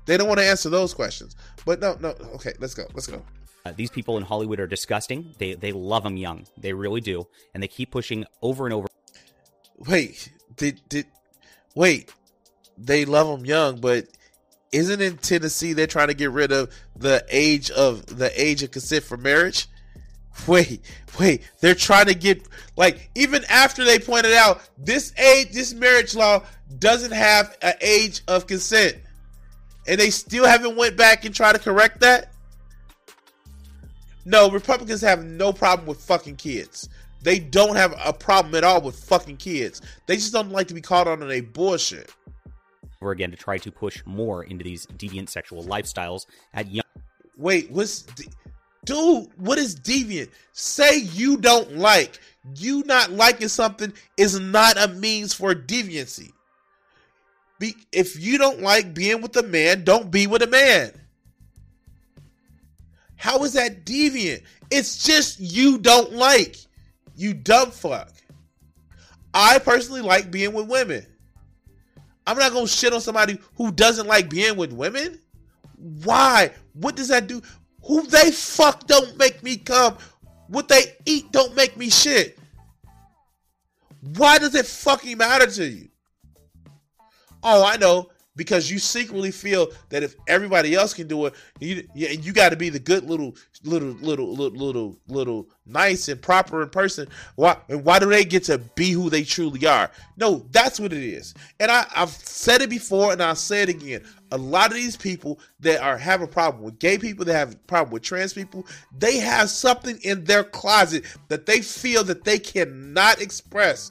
They 0.06 0.16
don't 0.16 0.28
want 0.28 0.40
to 0.40 0.46
answer 0.46 0.70
those 0.70 0.94
questions. 0.94 1.36
But 1.64 1.80
no, 1.80 1.96
no. 2.00 2.10
Okay, 2.34 2.54
let's 2.60 2.74
go. 2.74 2.84
Let's 2.94 3.06
go. 3.06 3.22
Uh, 3.66 3.72
these 3.76 3.90
people 3.90 4.16
in 4.16 4.22
Hollywood 4.22 4.60
are 4.60 4.68
disgusting. 4.68 5.34
They 5.38 5.54
they 5.54 5.72
love 5.72 6.04
them 6.04 6.16
young. 6.16 6.46
They 6.56 6.72
really 6.72 7.00
do, 7.00 7.26
and 7.52 7.60
they 7.60 7.66
keep 7.66 7.90
pushing 7.90 8.24
over 8.40 8.64
and 8.64 8.72
over. 8.72 8.86
Wait, 9.76 10.32
did 10.56 10.80
did 10.88 11.06
wait? 11.74 12.14
They 12.78 13.04
love 13.04 13.26
them 13.26 13.44
young, 13.44 13.80
but 13.80 14.06
isn't 14.70 15.00
in 15.00 15.16
Tennessee 15.16 15.72
they're 15.72 15.88
trying 15.88 16.08
to 16.08 16.14
get 16.14 16.30
rid 16.30 16.52
of 16.52 16.72
the 16.94 17.24
age 17.28 17.72
of 17.72 18.06
the 18.06 18.30
age 18.40 18.62
of 18.62 18.70
consent 18.70 19.02
for 19.02 19.16
marriage? 19.16 19.66
Wait, 20.46 20.82
wait, 21.18 21.50
they're 21.60 21.74
trying 21.74 22.04
to 22.04 22.14
get 22.14 22.46
like 22.76 23.08
even 23.14 23.42
after 23.48 23.84
they 23.84 23.98
pointed 23.98 24.34
out 24.34 24.60
this 24.76 25.18
age, 25.18 25.50
this 25.50 25.72
marriage 25.72 26.14
law 26.14 26.42
doesn't 26.78 27.12
have 27.12 27.56
an 27.62 27.72
age 27.80 28.20
of 28.28 28.46
consent, 28.46 28.98
and 29.88 29.98
they 29.98 30.10
still 30.10 30.44
haven't 30.44 30.76
went 30.76 30.94
back 30.94 31.24
and 31.24 31.34
tried 31.34 31.54
to 31.54 31.58
correct 31.58 32.00
that. 32.00 32.34
No, 34.26 34.50
Republicans 34.50 35.00
have 35.02 35.24
no 35.24 35.52
problem 35.52 35.86
with 35.86 36.00
fucking 36.00 36.34
kids. 36.34 36.88
They 37.22 37.38
don't 37.38 37.76
have 37.76 37.94
a 38.04 38.12
problem 38.12 38.56
at 38.56 38.64
all 38.64 38.80
with 38.82 38.98
fucking 39.04 39.36
kids. 39.36 39.80
They 40.06 40.16
just 40.16 40.32
don't 40.32 40.50
like 40.50 40.66
to 40.66 40.74
be 40.74 40.80
caught 40.80 41.06
on 41.06 41.22
a 41.30 41.40
bullshit. 41.40 42.12
Or 43.00 43.12
again, 43.12 43.30
to 43.30 43.36
try 43.36 43.56
to 43.58 43.70
push 43.70 44.02
more 44.04 44.42
into 44.42 44.64
these 44.64 44.84
deviant 44.86 45.28
sexual 45.28 45.62
lifestyles 45.62 46.26
at 46.54 46.68
young. 46.68 46.82
Wait, 47.36 47.70
what's 47.70 48.02
de- 48.02 48.24
dude? 48.84 49.28
What 49.36 49.58
is 49.58 49.78
deviant? 49.78 50.30
Say 50.52 50.98
you 50.98 51.36
don't 51.36 51.76
like. 51.76 52.18
You 52.56 52.82
not 52.84 53.12
liking 53.12 53.48
something 53.48 53.92
is 54.16 54.40
not 54.40 54.76
a 54.76 54.88
means 54.88 55.34
for 55.34 55.54
deviancy. 55.54 56.32
Be, 57.60 57.76
if 57.92 58.20
you 58.20 58.38
don't 58.38 58.60
like 58.60 58.92
being 58.92 59.22
with 59.22 59.36
a 59.36 59.44
man, 59.44 59.84
don't 59.84 60.10
be 60.10 60.26
with 60.26 60.42
a 60.42 60.48
man. 60.48 60.90
How 63.16 63.42
is 63.44 63.54
that 63.54 63.84
deviant? 63.84 64.42
It's 64.70 65.04
just 65.04 65.40
you 65.40 65.78
don't 65.78 66.12
like. 66.12 66.56
You 67.16 67.34
dumb 67.34 67.70
fuck. 67.70 68.12
I 69.32 69.58
personally 69.58 70.02
like 70.02 70.30
being 70.30 70.52
with 70.52 70.68
women. 70.68 71.04
I'm 72.26 72.38
not 72.38 72.52
gonna 72.52 72.66
shit 72.66 72.92
on 72.92 73.00
somebody 73.00 73.38
who 73.54 73.70
doesn't 73.72 74.06
like 74.06 74.28
being 74.28 74.56
with 74.56 74.72
women. 74.72 75.20
Why? 76.04 76.50
What 76.74 76.96
does 76.96 77.08
that 77.08 77.26
do? 77.26 77.40
Who 77.84 78.06
they 78.06 78.30
fuck 78.30 78.86
don't 78.86 79.16
make 79.16 79.42
me 79.42 79.56
come. 79.56 79.96
What 80.48 80.68
they 80.68 80.96
eat 81.04 81.30
don't 81.32 81.54
make 81.54 81.76
me 81.76 81.90
shit. 81.90 82.38
Why 84.00 84.38
does 84.38 84.54
it 84.54 84.66
fucking 84.66 85.18
matter 85.18 85.46
to 85.46 85.66
you? 85.66 85.88
Oh, 87.42 87.64
I 87.64 87.76
know. 87.76 88.10
Because 88.36 88.70
you 88.70 88.78
secretly 88.78 89.30
feel 89.30 89.68
that 89.88 90.02
if 90.02 90.14
everybody 90.28 90.74
else 90.74 90.92
can 90.92 91.08
do 91.08 91.26
it, 91.26 91.34
you 91.58 91.88
you, 91.94 92.32
got 92.32 92.50
to 92.50 92.56
be 92.56 92.68
the 92.68 92.78
good 92.78 93.04
little 93.04 93.34
little 93.64 93.88
little 93.88 94.32
little 94.34 94.56
little 94.58 94.96
little 95.08 95.48
nice 95.64 96.08
and 96.08 96.20
proper 96.20 96.62
in 96.62 96.68
person. 96.68 97.08
Why 97.36 97.56
and 97.68 97.84
why 97.84 97.98
do 97.98 98.06
they 98.06 98.24
get 98.24 98.44
to 98.44 98.58
be 98.58 98.92
who 98.92 99.08
they 99.08 99.24
truly 99.24 99.66
are? 99.66 99.90
No, 100.16 100.46
that's 100.50 100.78
what 100.78 100.92
it 100.92 101.02
is. 101.02 101.34
And 101.60 101.70
I, 101.70 101.86
I've 101.94 102.10
said 102.10 102.60
it 102.60 102.70
before, 102.70 103.12
and 103.12 103.22
I'll 103.22 103.34
say 103.34 103.62
it 103.62 103.68
again. 103.68 104.02
A 104.32 104.36
lot 104.36 104.70
of 104.70 104.76
these 104.76 104.96
people 104.96 105.40
that 105.60 105.80
are 105.80 105.96
have 105.96 106.20
a 106.20 106.26
problem 106.26 106.64
with 106.64 106.78
gay 106.78 106.98
people, 106.98 107.24
that 107.24 107.34
have 107.34 107.54
a 107.54 107.56
problem 107.56 107.92
with 107.92 108.02
trans 108.02 108.32
people, 108.32 108.66
they 108.98 109.18
have 109.18 109.48
something 109.50 109.98
in 110.02 110.24
their 110.24 110.44
closet 110.44 111.04
that 111.28 111.46
they 111.46 111.60
feel 111.60 112.04
that 112.04 112.24
they 112.24 112.38
cannot 112.38 113.20
express 113.20 113.90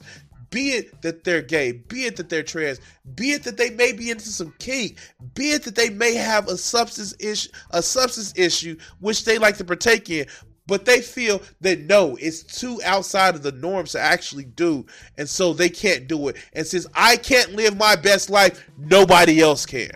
be 0.56 0.70
it 0.70 1.02
that 1.02 1.22
they're 1.22 1.42
gay, 1.42 1.70
be 1.70 2.06
it 2.06 2.16
that 2.16 2.30
they're 2.30 2.42
trans, 2.42 2.80
be 3.14 3.32
it 3.32 3.42
that 3.42 3.58
they 3.58 3.68
may 3.68 3.92
be 3.92 4.10
into 4.10 4.24
some 4.24 4.54
kink, 4.58 4.96
be 5.34 5.50
it 5.50 5.64
that 5.64 5.74
they 5.74 5.90
may 5.90 6.14
have 6.14 6.48
a 6.48 6.56
substance 6.56 7.14
issue, 7.20 7.50
a 7.72 7.82
substance 7.82 8.32
issue 8.36 8.74
which 9.00 9.26
they 9.26 9.36
like 9.36 9.58
to 9.58 9.66
partake 9.66 10.08
in, 10.08 10.26
but 10.66 10.86
they 10.86 11.02
feel 11.02 11.42
that 11.60 11.80
no, 11.80 12.16
it's 12.18 12.42
too 12.42 12.80
outside 12.86 13.34
of 13.34 13.42
the 13.42 13.52
norms 13.52 13.92
to 13.92 14.00
actually 14.00 14.44
do, 14.44 14.86
and 15.18 15.28
so 15.28 15.52
they 15.52 15.68
can't 15.68 16.08
do 16.08 16.28
it. 16.28 16.36
And 16.54 16.66
since 16.66 16.86
I 16.94 17.18
can't 17.18 17.52
live 17.52 17.76
my 17.76 17.94
best 17.94 18.30
life, 18.30 18.66
nobody 18.78 19.40
else 19.40 19.66
can. 19.66 19.90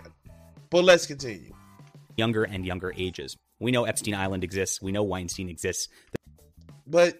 But 0.69 0.83
let's 0.83 1.07
continue. 1.07 1.55
Younger 2.17 2.43
and 2.43 2.63
younger 2.63 2.93
ages. 2.95 3.35
We 3.59 3.71
know 3.71 3.85
Epstein 3.85 4.13
Island 4.13 4.43
exists. 4.43 4.79
We 4.79 4.91
know 4.91 5.01
Weinstein 5.01 5.49
exists. 5.49 5.87
But 6.85 7.19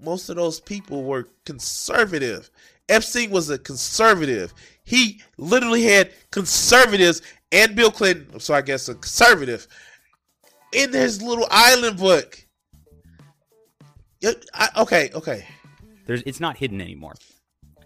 most 0.00 0.28
of 0.28 0.36
those 0.36 0.60
people 0.60 1.04
were 1.04 1.28
conservative. 1.44 2.50
Epstein 2.88 3.30
was 3.30 3.50
a 3.50 3.58
conservative. 3.58 4.52
He 4.84 5.20
literally 5.36 5.84
had 5.84 6.10
conservatives 6.30 7.22
and 7.50 7.76
Bill 7.76 7.90
Clinton, 7.90 8.40
so 8.40 8.54
I 8.54 8.62
guess 8.62 8.88
a 8.88 8.94
conservative, 8.94 9.68
in 10.72 10.92
his 10.92 11.22
little 11.22 11.46
island 11.50 11.98
book. 11.98 12.46
I, 14.54 14.68
okay, 14.78 15.10
okay. 15.14 15.46
There's, 16.06 16.22
it's 16.24 16.40
not 16.40 16.56
hidden 16.56 16.80
anymore. 16.80 17.14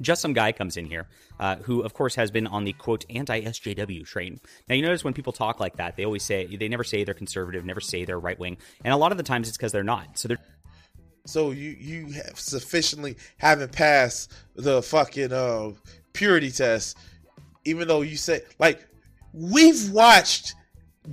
Just 0.00 0.20
some 0.22 0.34
guy 0.34 0.52
comes 0.52 0.76
in 0.76 0.86
here 0.86 1.08
uh, 1.38 1.56
who, 1.56 1.82
of 1.82 1.94
course, 1.94 2.14
has 2.14 2.30
been 2.30 2.46
on 2.46 2.64
the 2.64 2.72
quote 2.72 3.04
anti 3.10 3.40
SJW 3.40 4.04
train. 4.06 4.40
Now, 4.68 4.74
you 4.74 4.82
notice 4.82 5.04
when 5.04 5.14
people 5.14 5.32
talk 5.32 5.60
like 5.60 5.76
that, 5.76 5.96
they 5.96 6.04
always 6.04 6.22
say 6.22 6.46
they 6.46 6.68
never 6.68 6.84
say 6.84 7.04
they're 7.04 7.14
conservative, 7.14 7.64
never 7.64 7.80
say 7.80 8.04
they're 8.04 8.18
right 8.18 8.38
wing, 8.38 8.56
and 8.84 8.92
a 8.92 8.96
lot 8.96 9.12
of 9.12 9.18
the 9.18 9.24
times 9.24 9.48
it's 9.48 9.56
because 9.56 9.72
they're 9.72 9.84
not. 9.84 10.18
So 10.18 10.28
they're 10.28 10.38
so 11.26 11.50
you 11.50 11.70
you 11.78 12.12
have 12.12 12.38
sufficiently 12.38 13.16
haven't 13.36 13.72
passed 13.72 14.32
the 14.54 14.80
fucking 14.80 15.32
uh, 15.32 15.72
purity 16.12 16.50
test, 16.50 16.96
even 17.64 17.88
though 17.88 18.02
you 18.02 18.16
say 18.16 18.42
like 18.58 18.86
we've 19.32 19.90
watched 19.90 20.54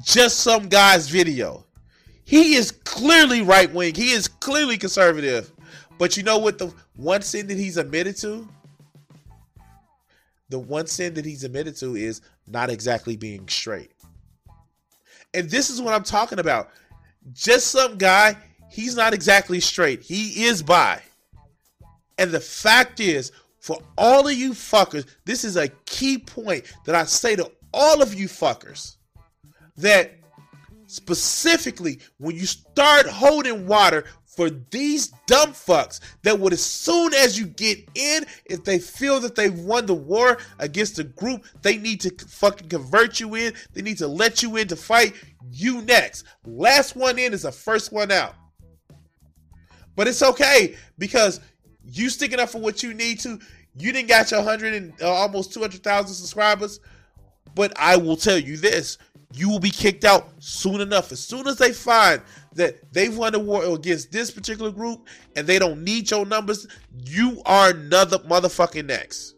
just 0.01 0.39
some 0.39 0.70
guy's 0.70 1.10
video. 1.10 1.65
He 2.25 2.55
is 2.55 2.72
clearly 2.72 3.41
right 3.41 3.72
wing. 3.74 3.96
He 3.96 4.12
is 4.12 4.27
clearly 4.27 4.77
conservative. 4.77 5.51
But 5.98 6.15
you 6.15 6.24
know 6.24 6.38
what 6.38 6.58
the 6.58 6.74
one 6.96 7.22
sin 7.22 7.48
that 7.48 7.58
he's 7.58 7.77
admitted 7.77 8.15
to? 8.17 8.48
The 10.50 10.60
one 10.60 10.88
sin 10.88 11.13
that 11.15 11.25
he's 11.25 11.43
admitted 11.43 11.75
to 11.77 11.96
is 11.96 12.22
not 12.48 12.70
exactly 12.70 13.17
being 13.17 13.48
straight. 13.48 13.91
And 15.34 15.50
this 15.50 15.70
is 15.70 15.82
what 15.82 15.93
I'm 15.93 16.03
talking 16.03 16.39
about. 16.39 16.70
Just 17.34 17.67
some 17.67 17.98
guy 17.98 18.38
he's 18.74 18.96
not 18.96 19.13
exactly 19.13 19.60
straight. 19.60 20.01
He 20.01 20.46
is 20.46 20.63
bi. 20.63 21.00
And 22.18 22.32
the 22.32 22.39
fact 22.39 23.00
is, 23.00 23.32
for 23.60 23.77
all 23.98 24.27
of 24.27 24.34
you 24.34 24.51
fuckers, 24.51 25.06
this 25.25 25.44
is 25.44 25.56
a 25.56 25.70
key 25.86 26.18
point 26.18 26.65
that 26.86 26.96
I 26.96 27.06
say 27.06 27.36
to 27.36 27.50
all 27.72 28.01
of 28.01 28.13
you 28.13 28.27
fuckers 28.27 28.98
that 29.77 30.12
specifically 30.88 32.00
when 32.18 32.36
you 32.36 32.46
start 32.46 33.08
holding 33.08 33.65
water 33.68 34.06
for 34.25 34.50
these 34.72 35.08
dumb 35.27 35.51
fucks 35.51 36.00
that 36.24 36.39
would 36.39 36.53
as 36.53 36.63
soon 36.63 37.13
as 37.13 37.38
you 37.38 37.46
get 37.46 37.80
in 37.96 38.25
if 38.46 38.63
they 38.63 38.77
feel 38.77 39.20
that 39.20 39.36
they've 39.36 39.60
won 39.60 39.86
the 39.86 39.94
war 39.94 40.38
against 40.60 41.00
a 41.00 41.03
group 41.03 41.44
they 41.62 41.77
need 41.77 42.01
to 42.01 42.12
fucking 42.27 42.70
convert 42.70 43.20
you 43.20 43.36
in 43.36 43.53
they 43.74 43.82
need 43.82 43.98
to 43.98 44.08
let 44.08 44.44
you 44.44 44.56
in 44.58 44.68
to 44.68 44.75
fight 44.75 45.13
you 45.51 45.82
next 45.84 46.25
last 46.46 46.96
one 46.96 47.18
in 47.18 47.34
is 47.34 47.44
the 47.44 47.51
first 47.51 47.92
one 47.92 48.12
out 48.12 48.36
but 49.95 50.07
it's 50.07 50.23
okay 50.23 50.75
because 50.97 51.39
you 51.85 52.09
sticking 52.09 52.39
up 52.39 52.50
for 52.50 52.59
what 52.59 52.83
you 52.83 52.93
need 52.93 53.19
to 53.19 53.39
you 53.75 53.91
didn't 53.91 54.09
got 54.09 54.29
your 54.31 54.41
100 54.41 54.73
and 54.73 54.93
uh, 55.01 55.09
almost 55.12 55.53
200,000 55.53 56.13
subscribers 56.13 56.79
but 57.55 57.73
i 57.77 57.95
will 57.95 58.17
tell 58.17 58.38
you 58.38 58.57
this 58.57 58.97
you 59.35 59.50
will 59.50 59.59
be 59.59 59.71
kicked 59.71 60.05
out 60.05 60.29
soon 60.39 60.79
enough. 60.79 61.12
As 61.12 61.19
soon 61.19 61.47
as 61.47 61.57
they 61.57 61.73
find 61.73 62.21
that 62.53 62.93
they've 62.93 63.15
won 63.15 63.33
the 63.33 63.39
war 63.39 63.65
against 63.65 64.12
this 64.12 64.29
particular 64.29 64.71
group 64.71 65.07
and 65.35 65.47
they 65.47 65.57
don't 65.57 65.83
need 65.83 66.09
your 66.12 66.25
numbers, 66.25 66.67
you 67.03 67.41
are 67.45 67.71
another 67.71 68.19
motherfucking 68.19 68.85
next. 68.85 69.35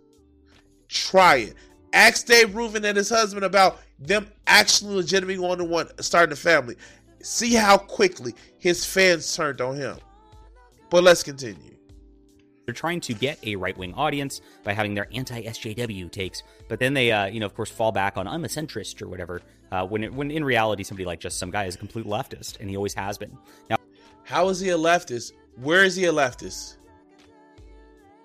Try 0.90 1.36
it. 1.38 1.54
Ask 1.94 2.28
Dave 2.28 2.54
Rubin 2.54 2.84
and 2.84 2.98
his 2.98 3.10
husband 3.10 3.46
about 3.46 3.80
them 3.98 4.28
actually 4.48 4.96
legitimately 4.96 5.40
one 5.40 5.58
to 5.60 5.64
one 5.64 5.88
starting 6.02 6.34
a 6.34 6.36
family. 6.36 6.76
See 7.22 7.54
how 7.54 7.78
quickly 7.78 8.36
his 8.60 8.86
fans 8.86 9.34
turned 9.34 9.62
on 9.62 9.78
him. 9.78 9.98
But 10.90 11.04
let's 11.04 11.24
continue. 11.24 11.76
They're 12.66 12.74
trying 12.74 13.00
to 13.02 13.14
get 13.14 13.38
a 13.46 13.56
right 13.56 13.78
wing 13.78 13.94
audience 13.94 14.42
by 14.64 14.74
having 14.74 14.96
their 14.96 15.08
anti 15.14 15.44
SJW 15.44 16.12
takes, 16.12 16.44
but 16.68 16.80
then 16.80 16.94
they, 16.94 17.12
uh, 17.12 17.26
you 17.26 17.40
know, 17.40 17.46
of 17.46 17.56
course, 17.56 17.70
fall 17.70 17.92
back 17.92 18.18
on 18.18 18.28
I'm 18.28 18.44
a 18.44 18.48
centrist 18.48 19.02
or 19.02 19.08
whatever. 19.08 19.42
Uh, 19.72 19.86
when 19.86 20.04
it, 20.04 20.14
when 20.14 20.32
in 20.32 20.44
reality, 20.44 20.84
somebody 20.84 21.06
like 21.06 21.20
just 21.20 21.38
some 21.38 21.52
guy 21.52 21.66
is 21.66 21.76
a 21.76 21.78
complete 21.78 22.06
leftist, 22.06 22.60
and 22.60 22.70
he 22.70 22.76
always 22.76 22.94
has 22.94 23.18
been. 23.18 23.38
Now, 23.70 23.78
how 24.24 24.50
is 24.50 24.60
he 24.60 24.70
a 24.70 24.78
leftist? 24.78 25.34
Where 25.62 25.84
is 25.84 25.96
he 25.96 26.06
a 26.06 26.14
leftist? 26.14 26.78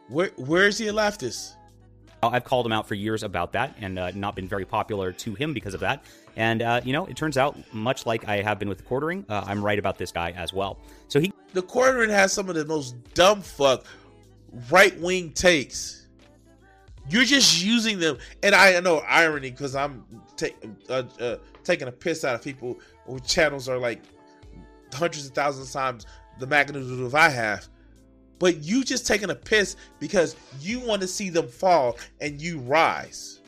Where 0.08 0.30
where 0.36 0.66
is 0.66 0.78
he 0.78 0.88
a 0.88 0.92
leftist? 0.92 1.54
I've 2.22 2.44
called 2.44 2.66
him 2.66 2.72
out 2.72 2.86
for 2.86 2.94
years 2.94 3.22
about 3.22 3.52
that, 3.52 3.74
and 3.80 3.98
uh, 3.98 4.10
not 4.14 4.36
been 4.36 4.48
very 4.48 4.64
popular 4.64 5.12
to 5.12 5.34
him 5.34 5.54
because 5.54 5.72
of 5.72 5.80
that. 5.80 6.04
And 6.36 6.62
uh, 6.62 6.80
you 6.84 6.92
know, 6.92 7.06
it 7.06 7.16
turns 7.16 7.36
out, 7.36 7.56
much 7.72 8.06
like 8.06 8.28
I 8.28 8.42
have 8.42 8.58
been 8.58 8.68
with 8.68 8.84
quartering, 8.84 9.24
uh, 9.28 9.44
I'm 9.46 9.64
right 9.64 9.78
about 9.78 9.98
this 9.98 10.12
guy 10.12 10.32
as 10.36 10.52
well. 10.52 10.78
So 11.08 11.20
he, 11.20 11.32
the 11.52 11.62
quartering 11.62 12.10
has 12.10 12.32
some 12.32 12.48
of 12.48 12.54
the 12.54 12.64
most 12.64 12.94
dumb 13.14 13.42
fuck 13.42 13.84
right 14.70 14.98
wing 15.00 15.32
takes. 15.32 16.06
You're 17.08 17.24
just 17.24 17.64
using 17.64 17.98
them, 17.98 18.18
and 18.42 18.54
I 18.54 18.78
know 18.80 18.98
irony 18.98 19.50
because 19.50 19.74
I'm 19.74 20.04
uh, 20.88 21.02
uh, 21.18 21.36
taking 21.64 21.88
a 21.88 21.92
piss 21.92 22.24
out 22.24 22.36
of 22.36 22.42
people 22.42 22.78
whose 23.06 23.22
channels 23.22 23.68
are 23.68 23.78
like 23.78 24.00
hundreds 24.92 25.26
of 25.26 25.32
thousands 25.32 25.68
of 25.68 25.72
times 25.72 26.06
the 26.38 26.46
magnitude 26.46 27.00
of 27.00 27.14
I 27.14 27.28
have. 27.28 27.68
But 28.38 28.62
you 28.62 28.84
just 28.84 29.06
taking 29.06 29.30
a 29.30 29.34
piss 29.34 29.76
because 29.98 30.34
you 30.60 30.80
want 30.80 31.02
to 31.02 31.08
see 31.08 31.28
them 31.28 31.46
fall 31.46 31.98
and 32.20 32.40
you 32.40 32.58
rise. 32.60 33.39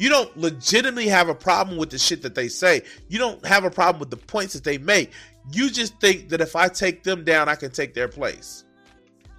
You 0.00 0.08
don't 0.08 0.34
legitimately 0.34 1.08
have 1.08 1.28
a 1.28 1.34
problem 1.34 1.76
with 1.76 1.90
the 1.90 1.98
shit 1.98 2.22
that 2.22 2.34
they 2.34 2.48
say. 2.48 2.80
You 3.08 3.18
don't 3.18 3.44
have 3.44 3.64
a 3.64 3.70
problem 3.70 4.00
with 4.00 4.08
the 4.08 4.16
points 4.16 4.54
that 4.54 4.64
they 4.64 4.78
make. 4.78 5.12
You 5.52 5.68
just 5.68 6.00
think 6.00 6.30
that 6.30 6.40
if 6.40 6.56
I 6.56 6.68
take 6.68 7.02
them 7.02 7.22
down, 7.22 7.50
I 7.50 7.54
can 7.54 7.70
take 7.70 7.92
their 7.92 8.08
place. 8.08 8.64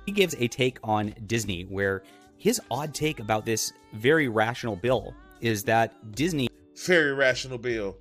He 0.05 0.11
gives 0.11 0.35
a 0.37 0.47
take 0.47 0.77
on 0.83 1.15
Disney 1.25 1.63
where 1.63 2.03
his 2.37 2.61
odd 2.69 2.93
take 2.93 3.19
about 3.19 3.43
this 3.43 3.73
very 3.93 4.27
rational 4.27 4.75
bill 4.75 5.15
is 5.39 5.63
that 5.63 5.95
Disney 6.13 6.47
very 6.85 7.13
rational 7.13 7.57
bill. 7.57 7.97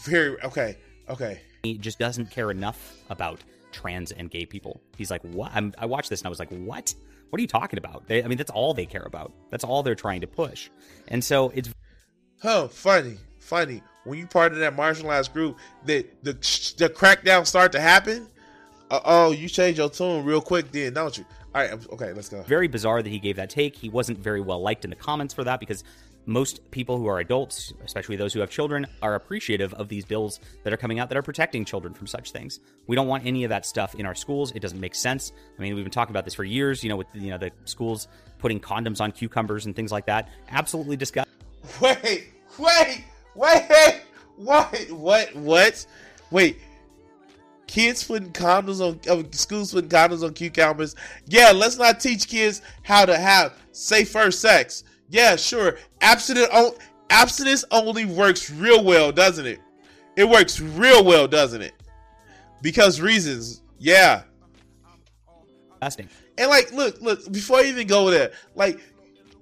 Very 0.00 0.38
okay. 0.42 0.76
Okay. 1.08 1.40
He 1.62 1.78
just 1.78 1.98
doesn't 1.98 2.30
care 2.30 2.50
enough 2.50 2.94
about 3.08 3.40
trans 3.72 4.12
and 4.12 4.30
gay 4.30 4.44
people. 4.44 4.82
He's 4.98 5.10
like, 5.10 5.22
what? 5.22 5.50
I'm, 5.54 5.72
i 5.78 5.86
watched 5.86 6.10
this 6.10 6.20
and 6.20 6.26
I 6.26 6.28
was 6.28 6.38
like, 6.38 6.50
what? 6.50 6.94
What 7.30 7.38
are 7.38 7.42
you 7.42 7.48
talking 7.48 7.78
about? 7.78 8.06
They, 8.06 8.22
I 8.22 8.28
mean, 8.28 8.36
that's 8.36 8.50
all 8.50 8.74
they 8.74 8.86
care 8.86 9.04
about. 9.06 9.32
That's 9.50 9.64
all 9.64 9.82
they're 9.82 9.94
trying 9.94 10.20
to 10.20 10.26
push. 10.26 10.68
And 11.08 11.24
so 11.24 11.50
it's. 11.54 11.70
Oh, 12.44 12.68
funny, 12.68 13.16
funny. 13.38 13.82
When 14.04 14.18
you 14.18 14.26
part 14.26 14.52
of 14.52 14.58
that 14.58 14.76
marginalized 14.76 15.32
group, 15.32 15.58
that 15.84 16.22
the 16.22 16.32
the 16.32 16.88
crackdown 16.88 17.46
start 17.46 17.72
to 17.72 17.80
happen. 17.80 18.28
Uh, 18.90 19.00
oh, 19.04 19.32
you 19.32 19.48
change 19.48 19.78
your 19.78 19.90
tune 19.90 20.24
real 20.24 20.40
quick, 20.40 20.70
then, 20.70 20.94
don't 20.94 21.18
you? 21.18 21.24
All 21.54 21.62
right, 21.62 21.72
okay, 21.72 22.12
let's 22.12 22.28
go. 22.28 22.42
Very 22.42 22.68
bizarre 22.68 23.02
that 23.02 23.08
he 23.08 23.18
gave 23.18 23.36
that 23.36 23.50
take. 23.50 23.74
He 23.74 23.88
wasn't 23.88 24.18
very 24.18 24.40
well 24.40 24.60
liked 24.60 24.84
in 24.84 24.90
the 24.90 24.96
comments 24.96 25.34
for 25.34 25.42
that 25.42 25.58
because 25.58 25.82
most 26.26 26.70
people 26.70 26.98
who 26.98 27.06
are 27.06 27.20
adults, 27.20 27.72
especially 27.84 28.16
those 28.16 28.32
who 28.32 28.40
have 28.40 28.50
children, 28.50 28.86
are 29.00 29.14
appreciative 29.14 29.72
of 29.74 29.88
these 29.88 30.04
bills 30.04 30.40
that 30.64 30.72
are 30.72 30.76
coming 30.76 30.98
out 30.98 31.08
that 31.08 31.16
are 31.16 31.22
protecting 31.22 31.64
children 31.64 31.94
from 31.94 32.06
such 32.06 32.32
things. 32.32 32.60
We 32.86 32.94
don't 32.94 33.06
want 33.06 33.24
any 33.24 33.44
of 33.44 33.48
that 33.50 33.64
stuff 33.64 33.94
in 33.94 34.06
our 34.06 34.14
schools. 34.14 34.52
It 34.52 34.60
doesn't 34.60 34.80
make 34.80 34.94
sense. 34.94 35.32
I 35.58 35.62
mean, 35.62 35.74
we've 35.74 35.84
been 35.84 35.92
talking 35.92 36.12
about 36.12 36.24
this 36.24 36.34
for 36.34 36.44
years, 36.44 36.84
you 36.84 36.90
know, 36.90 36.96
with 36.96 37.08
you 37.14 37.30
know 37.30 37.38
the 37.38 37.50
schools 37.64 38.08
putting 38.38 38.60
condoms 38.60 39.00
on 39.00 39.12
cucumbers 39.12 39.66
and 39.66 39.74
things 39.74 39.90
like 39.90 40.06
that. 40.06 40.28
Absolutely 40.50 40.96
disgusting. 40.96 41.25
Wait, 41.80 42.32
wait, 42.58 43.04
wait, 43.34 44.02
what, 44.36 44.74
what, 44.90 45.34
what? 45.34 45.86
Wait, 46.30 46.58
kids 47.66 48.04
putting 48.04 48.32
condoms 48.32 48.80
on 48.80 48.98
uh, 49.10 49.22
schools 49.32 49.72
putting 49.72 49.90
condoms 49.90 50.24
on 50.24 50.32
cucumbers. 50.32 50.94
Yeah, 51.26 51.52
let's 51.54 51.76
not 51.76 52.00
teach 52.00 52.28
kids 52.28 52.62
how 52.82 53.04
to 53.04 53.16
have 53.16 53.54
safer 53.72 54.30
sex. 54.30 54.84
Yeah, 55.10 55.36
sure. 55.36 55.76
Abstinence, 56.00 56.48
abstinence 57.10 57.64
only 57.70 58.04
works 58.04 58.50
real 58.50 58.82
well, 58.82 59.12
doesn't 59.12 59.46
it? 59.46 59.60
It 60.16 60.28
works 60.28 60.60
real 60.60 61.04
well, 61.04 61.28
doesn't 61.28 61.60
it? 61.60 61.74
Because 62.62 63.00
reasons. 63.00 63.62
Yeah. 63.78 64.22
Fasting. 65.80 66.08
And 66.38 66.48
like, 66.48 66.72
look, 66.72 67.00
look, 67.00 67.30
before 67.32 67.58
I 67.58 67.64
even 67.64 67.86
go 67.86 68.10
there, 68.10 68.32
like, 68.54 68.80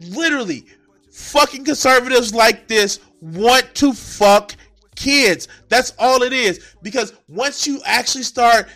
literally, 0.00 0.66
fucking 1.14 1.64
conservatives 1.64 2.34
like 2.34 2.66
this 2.66 2.98
want 3.20 3.74
to 3.76 3.92
fuck 3.92 4.54
kids. 4.96 5.48
That's 5.68 5.94
all 5.98 6.22
it 6.22 6.32
is. 6.32 6.74
Because 6.82 7.14
once 7.28 7.66
you 7.66 7.80
actually 7.84 8.24
start 8.24 8.68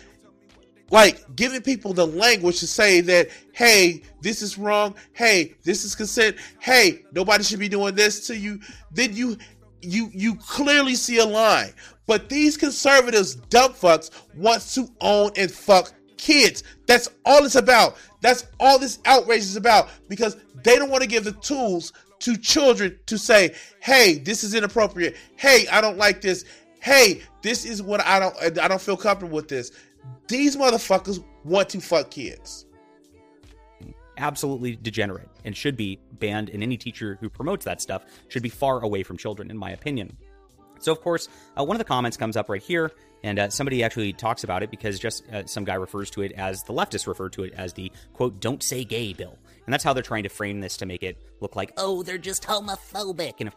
like 0.91 1.35
giving 1.35 1.61
people 1.61 1.93
the 1.93 2.07
language 2.07 2.59
to 2.59 2.65
say 2.65 2.99
that 2.99 3.29
hey 3.51 4.01
this 4.21 4.41
is 4.41 4.57
wrong 4.57 4.95
hey 5.13 5.53
this 5.63 5.85
is 5.85 5.93
consent 5.93 6.35
hey 6.57 7.05
nobody 7.11 7.43
should 7.43 7.59
be 7.59 7.69
doing 7.69 7.93
this 7.93 8.25
to 8.25 8.35
you 8.35 8.59
then 8.91 9.15
you 9.15 9.37
you 9.83 10.09
you 10.11 10.33
clearly 10.37 10.95
see 10.95 11.19
a 11.19 11.25
line 11.25 11.71
but 12.07 12.27
these 12.27 12.57
conservatives 12.57 13.35
dumb 13.35 13.71
fucks 13.71 14.09
wants 14.35 14.73
to 14.73 14.89
own 15.01 15.29
and 15.35 15.51
fuck 15.51 15.93
kids 16.17 16.63
that's 16.87 17.07
all 17.23 17.45
it's 17.45 17.53
about 17.53 17.95
that's 18.21 18.47
all 18.59 18.79
this 18.79 18.97
outrage 19.05 19.41
is 19.41 19.57
about 19.57 19.89
because 20.07 20.37
they 20.63 20.75
don't 20.75 20.89
want 20.89 21.03
to 21.03 21.07
give 21.07 21.23
the 21.23 21.33
tools 21.33 21.93
to 22.19 22.37
children 22.37 22.97
to 23.05 23.17
say 23.17 23.55
hey 23.79 24.19
this 24.19 24.43
is 24.43 24.53
inappropriate 24.53 25.15
hey 25.35 25.65
i 25.71 25.79
don't 25.79 25.97
like 25.97 26.21
this 26.21 26.45
hey 26.81 27.21
this 27.41 27.65
is 27.65 27.81
what 27.81 28.01
i 28.05 28.19
don't 28.19 28.59
i 28.59 28.67
don't 28.67 28.81
feel 28.81 28.97
comfortable 28.97 29.35
with 29.35 29.47
this 29.47 29.71
these 30.27 30.55
motherfuckers 30.55 31.23
want 31.43 31.69
to 31.69 31.81
fuck 31.81 32.11
kids. 32.11 32.65
Absolutely 34.17 34.75
degenerate 34.75 35.29
and 35.45 35.55
should 35.55 35.77
be 35.77 35.99
banned, 36.13 36.49
and 36.49 36.61
any 36.61 36.77
teacher 36.77 37.17
who 37.21 37.29
promotes 37.29 37.65
that 37.65 37.81
stuff 37.81 38.03
should 38.27 38.43
be 38.43 38.49
far 38.49 38.83
away 38.83 39.03
from 39.03 39.17
children, 39.17 39.49
in 39.49 39.57
my 39.57 39.71
opinion. 39.71 40.15
So, 40.79 40.91
of 40.91 41.01
course, 41.01 41.27
uh, 41.57 41.63
one 41.63 41.75
of 41.75 41.79
the 41.79 41.85
comments 41.85 42.17
comes 42.17 42.37
up 42.37 42.49
right 42.49 42.61
here, 42.61 42.91
and 43.23 43.39
uh, 43.39 43.49
somebody 43.49 43.83
actually 43.83 44.13
talks 44.13 44.43
about 44.43 44.61
it 44.61 44.71
because 44.71 44.99
just 44.99 45.27
uh, 45.29 45.45
some 45.45 45.63
guy 45.63 45.75
refers 45.75 46.09
to 46.11 46.21
it 46.21 46.33
as 46.33 46.63
the 46.63 46.73
leftists 46.73 47.07
refer 47.07 47.29
to 47.29 47.43
it 47.43 47.53
as 47.53 47.73
the 47.73 47.91
quote, 48.13 48.39
don't 48.39 48.61
say 48.61 48.83
gay 48.83 49.13
bill. 49.13 49.37
And 49.65 49.73
that's 49.73 49.83
how 49.83 49.93
they're 49.93 50.03
trying 50.03 50.23
to 50.23 50.29
frame 50.29 50.59
this 50.59 50.77
to 50.77 50.85
make 50.85 51.03
it 51.03 51.17
look 51.41 51.55
like, 51.55 51.73
oh, 51.77 52.03
they're 52.03 52.17
just 52.17 52.43
homophobic. 52.43 53.33
And 53.39 53.51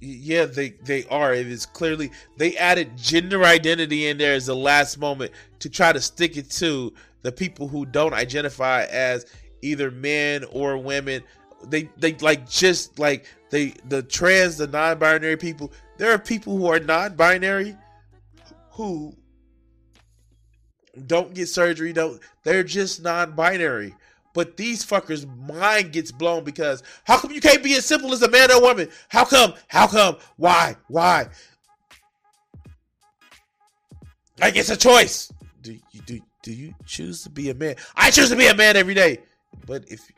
yeah, 0.00 0.46
they 0.46 0.70
they 0.70 1.04
are. 1.06 1.34
It 1.34 1.46
is 1.46 1.66
clearly 1.66 2.10
they 2.36 2.56
added 2.56 2.96
gender 2.96 3.44
identity 3.44 4.06
in 4.06 4.18
there 4.18 4.34
as 4.34 4.46
the 4.46 4.56
last 4.56 4.98
moment 4.98 5.32
to 5.58 5.68
try 5.68 5.92
to 5.92 6.00
stick 6.00 6.36
it 6.36 6.50
to 6.52 6.92
the 7.22 7.32
people 7.32 7.68
who 7.68 7.84
don't 7.84 8.14
identify 8.14 8.84
as 8.84 9.26
either 9.62 9.90
men 9.90 10.44
or 10.52 10.78
women. 10.78 11.22
They 11.64 11.90
they 11.98 12.14
like 12.14 12.48
just 12.48 12.98
like 12.98 13.26
they 13.50 13.74
the 13.88 14.02
trans, 14.02 14.56
the 14.56 14.66
non-binary 14.66 15.36
people. 15.36 15.72
There 15.98 16.12
are 16.12 16.18
people 16.18 16.56
who 16.56 16.66
are 16.66 16.80
non-binary 16.80 17.76
who 18.70 19.14
don't 21.06 21.34
get 21.34 21.48
surgery. 21.48 21.92
Don't 21.92 22.20
they're 22.42 22.64
just 22.64 23.02
non-binary. 23.02 23.94
But 24.32 24.56
these 24.56 24.84
fuckers' 24.84 25.26
mind 25.48 25.92
gets 25.92 26.12
blown 26.12 26.44
because 26.44 26.82
how 27.04 27.18
come 27.18 27.32
you 27.32 27.40
can't 27.40 27.62
be 27.62 27.74
as 27.74 27.84
simple 27.84 28.12
as 28.12 28.22
a 28.22 28.30
man 28.30 28.50
or 28.50 28.54
a 28.54 28.60
woman? 28.60 28.88
How 29.08 29.24
come? 29.24 29.54
How 29.68 29.86
come? 29.86 30.16
Why? 30.36 30.76
Why? 30.88 31.28
Like 34.38 34.56
it's 34.56 34.70
a 34.70 34.76
choice. 34.76 35.32
Do 35.60 35.72
you 35.72 36.00
do 36.06 36.20
do 36.42 36.52
you 36.52 36.74
choose 36.86 37.22
to 37.24 37.30
be 37.30 37.50
a 37.50 37.54
man? 37.54 37.74
I 37.96 38.10
choose 38.10 38.30
to 38.30 38.36
be 38.36 38.46
a 38.46 38.54
man 38.54 38.76
every 38.76 38.94
day. 38.94 39.18
But 39.66 39.84
if 39.88 40.10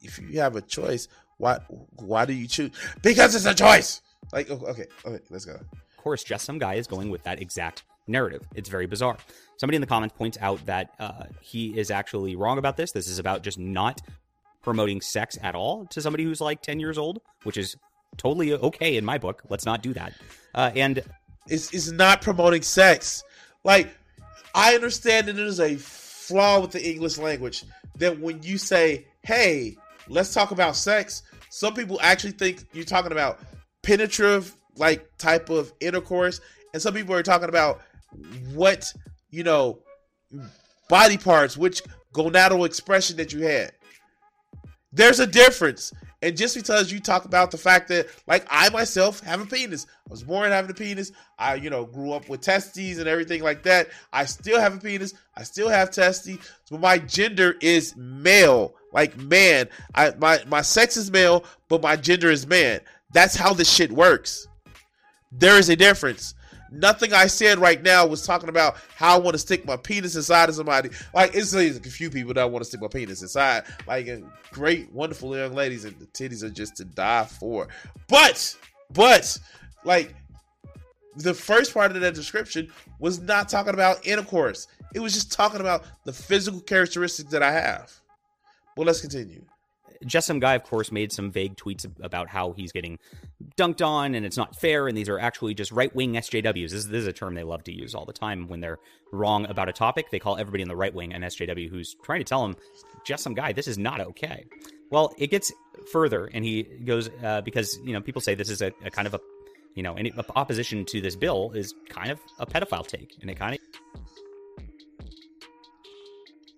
if 0.00 0.18
you 0.18 0.40
have 0.40 0.56
a 0.56 0.62
choice, 0.62 1.08
why 1.38 1.58
why 1.96 2.24
do 2.24 2.32
you 2.32 2.46
choose? 2.46 2.70
Because 3.02 3.34
it's 3.34 3.46
a 3.46 3.54
choice. 3.54 4.00
Like 4.32 4.50
okay, 4.50 4.86
okay, 5.04 5.20
let's 5.28 5.44
go. 5.44 5.54
Of 5.54 5.96
course, 5.96 6.22
just 6.22 6.44
some 6.44 6.58
guy 6.58 6.74
is 6.74 6.86
going 6.86 7.10
with 7.10 7.24
that 7.24 7.42
exact 7.42 7.82
narrative. 8.10 8.42
It's 8.54 8.68
very 8.68 8.86
bizarre. 8.86 9.16
Somebody 9.56 9.76
in 9.76 9.80
the 9.80 9.86
comments 9.86 10.14
points 10.16 10.38
out 10.40 10.64
that 10.66 10.94
uh, 10.98 11.24
he 11.40 11.78
is 11.78 11.90
actually 11.90 12.36
wrong 12.36 12.58
about 12.58 12.76
this. 12.76 12.92
This 12.92 13.08
is 13.08 13.18
about 13.18 13.42
just 13.42 13.58
not 13.58 14.00
promoting 14.62 15.00
sex 15.00 15.38
at 15.42 15.54
all 15.54 15.86
to 15.86 16.00
somebody 16.00 16.24
who's 16.24 16.40
like 16.40 16.62
10 16.62 16.80
years 16.80 16.98
old, 16.98 17.20
which 17.44 17.56
is 17.56 17.76
totally 18.16 18.52
okay 18.52 18.96
in 18.96 19.04
my 19.04 19.18
book. 19.18 19.42
Let's 19.48 19.64
not 19.64 19.82
do 19.82 19.92
that. 19.94 20.12
Uh, 20.54 20.70
and 20.74 21.02
it's, 21.48 21.72
it's 21.72 21.90
not 21.90 22.22
promoting 22.22 22.62
sex. 22.62 23.22
Like, 23.64 23.88
I 24.54 24.74
understand 24.74 25.28
that 25.28 25.34
there's 25.34 25.60
a 25.60 25.76
flaw 25.76 26.60
with 26.60 26.72
the 26.72 26.90
English 26.90 27.18
language 27.18 27.64
that 27.98 28.18
when 28.18 28.42
you 28.42 28.58
say, 28.58 29.06
hey, 29.22 29.76
let's 30.08 30.34
talk 30.34 30.50
about 30.50 30.76
sex, 30.76 31.22
some 31.50 31.74
people 31.74 31.98
actually 32.02 32.32
think 32.32 32.64
you're 32.72 32.84
talking 32.84 33.12
about 33.12 33.40
penetrative, 33.82 34.56
like, 34.76 35.06
type 35.18 35.50
of 35.50 35.72
intercourse. 35.80 36.40
And 36.72 36.80
some 36.80 36.94
people 36.94 37.14
are 37.14 37.22
talking 37.22 37.48
about 37.48 37.80
what, 38.54 38.92
you 39.30 39.42
know, 39.42 39.80
body 40.88 41.16
parts, 41.16 41.56
which 41.56 41.82
gonadal 42.14 42.66
expression 42.66 43.16
that 43.16 43.32
you 43.32 43.40
had. 43.42 43.72
There's 44.92 45.20
a 45.20 45.26
difference. 45.26 45.92
And 46.22 46.36
just 46.36 46.54
because 46.54 46.92
you 46.92 47.00
talk 47.00 47.24
about 47.24 47.50
the 47.50 47.56
fact 47.56 47.88
that, 47.88 48.08
like, 48.26 48.46
I 48.50 48.68
myself 48.68 49.20
have 49.20 49.40
a 49.40 49.46
penis, 49.46 49.86
I 50.06 50.10
was 50.10 50.22
born 50.22 50.50
having 50.50 50.70
a 50.70 50.74
penis. 50.74 51.12
I, 51.38 51.54
you 51.54 51.70
know, 51.70 51.86
grew 51.86 52.12
up 52.12 52.28
with 52.28 52.42
testes 52.42 52.98
and 52.98 53.08
everything 53.08 53.42
like 53.42 53.62
that. 53.62 53.88
I 54.12 54.26
still 54.26 54.60
have 54.60 54.74
a 54.74 54.78
penis. 54.78 55.14
I 55.34 55.44
still 55.44 55.70
have 55.70 55.90
testes. 55.90 56.38
But 56.70 56.80
my 56.80 56.98
gender 56.98 57.56
is 57.62 57.96
male, 57.96 58.74
like 58.92 59.16
man. 59.16 59.68
I 59.94 60.12
my 60.18 60.40
my 60.46 60.60
sex 60.60 60.98
is 60.98 61.10
male, 61.10 61.44
but 61.68 61.80
my 61.80 61.96
gender 61.96 62.30
is 62.30 62.46
man. 62.46 62.80
That's 63.14 63.34
how 63.34 63.54
this 63.54 63.72
shit 63.72 63.90
works. 63.90 64.46
There 65.32 65.58
is 65.58 65.70
a 65.70 65.76
difference. 65.76 66.34
Nothing 66.72 67.12
I 67.12 67.26
said 67.26 67.58
right 67.58 67.82
now 67.82 68.06
was 68.06 68.24
talking 68.24 68.48
about 68.48 68.76
how 68.94 69.16
I 69.16 69.18
want 69.18 69.34
to 69.34 69.38
stick 69.38 69.64
my 69.64 69.76
penis 69.76 70.16
inside 70.16 70.48
of 70.48 70.54
somebody. 70.54 70.90
Like 71.12 71.34
it's 71.34 71.54
a 71.54 71.80
few 71.80 72.10
people 72.10 72.34
that 72.34 72.50
want 72.50 72.62
to 72.62 72.68
stick 72.68 72.80
my 72.80 72.88
penis 72.88 73.22
inside. 73.22 73.64
Like 73.86 74.08
great, 74.52 74.92
wonderful 74.92 75.36
young 75.36 75.54
ladies, 75.54 75.84
and 75.84 75.98
the 75.98 76.06
titties 76.06 76.42
are 76.42 76.50
just 76.50 76.76
to 76.76 76.84
die 76.84 77.24
for. 77.24 77.68
But, 78.08 78.56
but, 78.92 79.38
like 79.84 80.14
the 81.16 81.34
first 81.34 81.74
part 81.74 81.94
of 81.94 82.00
that 82.00 82.14
description 82.14 82.70
was 82.98 83.20
not 83.20 83.48
talking 83.48 83.74
about 83.74 84.06
intercourse. 84.06 84.68
It 84.94 85.00
was 85.00 85.12
just 85.12 85.32
talking 85.32 85.60
about 85.60 85.84
the 86.04 86.12
physical 86.12 86.60
characteristics 86.60 87.30
that 87.30 87.42
I 87.42 87.52
have. 87.52 87.92
Well, 88.76 88.86
let's 88.86 89.00
continue 89.00 89.44
just 90.04 90.26
some 90.26 90.40
guy, 90.40 90.54
of 90.54 90.64
course, 90.64 90.90
made 90.92 91.12
some 91.12 91.30
vague 91.30 91.56
tweets 91.56 91.86
about 92.02 92.28
how 92.28 92.52
he's 92.52 92.72
getting 92.72 92.98
dunked 93.56 93.84
on 93.84 94.14
and 94.14 94.24
it's 94.24 94.36
not 94.36 94.56
fair. 94.56 94.88
And 94.88 94.96
these 94.96 95.08
are 95.08 95.18
actually 95.18 95.54
just 95.54 95.72
right 95.72 95.94
wing 95.94 96.14
SJWs. 96.14 96.70
This, 96.70 96.84
this, 96.84 97.00
is 97.00 97.06
a 97.06 97.12
term 97.12 97.34
they 97.34 97.42
love 97.42 97.64
to 97.64 97.72
use 97.72 97.94
all 97.94 98.04
the 98.04 98.12
time 98.12 98.48
when 98.48 98.60
they're 98.60 98.78
wrong 99.12 99.46
about 99.46 99.68
a 99.68 99.72
topic. 99.72 100.10
They 100.10 100.18
call 100.18 100.36
everybody 100.36 100.62
in 100.62 100.68
the 100.68 100.76
right 100.76 100.94
wing 100.94 101.12
an 101.12 101.22
SJW 101.22 101.68
who's 101.68 101.94
trying 102.02 102.20
to 102.20 102.24
tell 102.24 102.42
them, 102.42 102.56
just 103.04 103.22
some 103.22 103.34
guy, 103.34 103.52
this 103.52 103.68
is 103.68 103.78
not 103.78 104.00
okay. 104.00 104.46
Well, 104.90 105.14
it 105.18 105.30
gets 105.30 105.52
further, 105.92 106.26
and 106.32 106.44
he 106.44 106.64
goes 106.64 107.08
uh, 107.22 107.40
because 107.42 107.78
you 107.84 107.92
know 107.92 108.00
people 108.00 108.20
say 108.20 108.34
this 108.34 108.50
is 108.50 108.60
a, 108.60 108.72
a 108.84 108.90
kind 108.90 109.06
of 109.06 109.14
a 109.14 109.20
you 109.74 109.82
know 109.82 109.94
any 109.94 110.12
opposition 110.34 110.84
to 110.86 111.00
this 111.00 111.14
bill 111.14 111.52
is 111.52 111.74
kind 111.88 112.10
of 112.10 112.20
a 112.38 112.46
pedophile 112.46 112.86
take, 112.86 113.16
and 113.20 113.30
it 113.30 113.38
kind 113.38 113.54
of. 113.54 113.60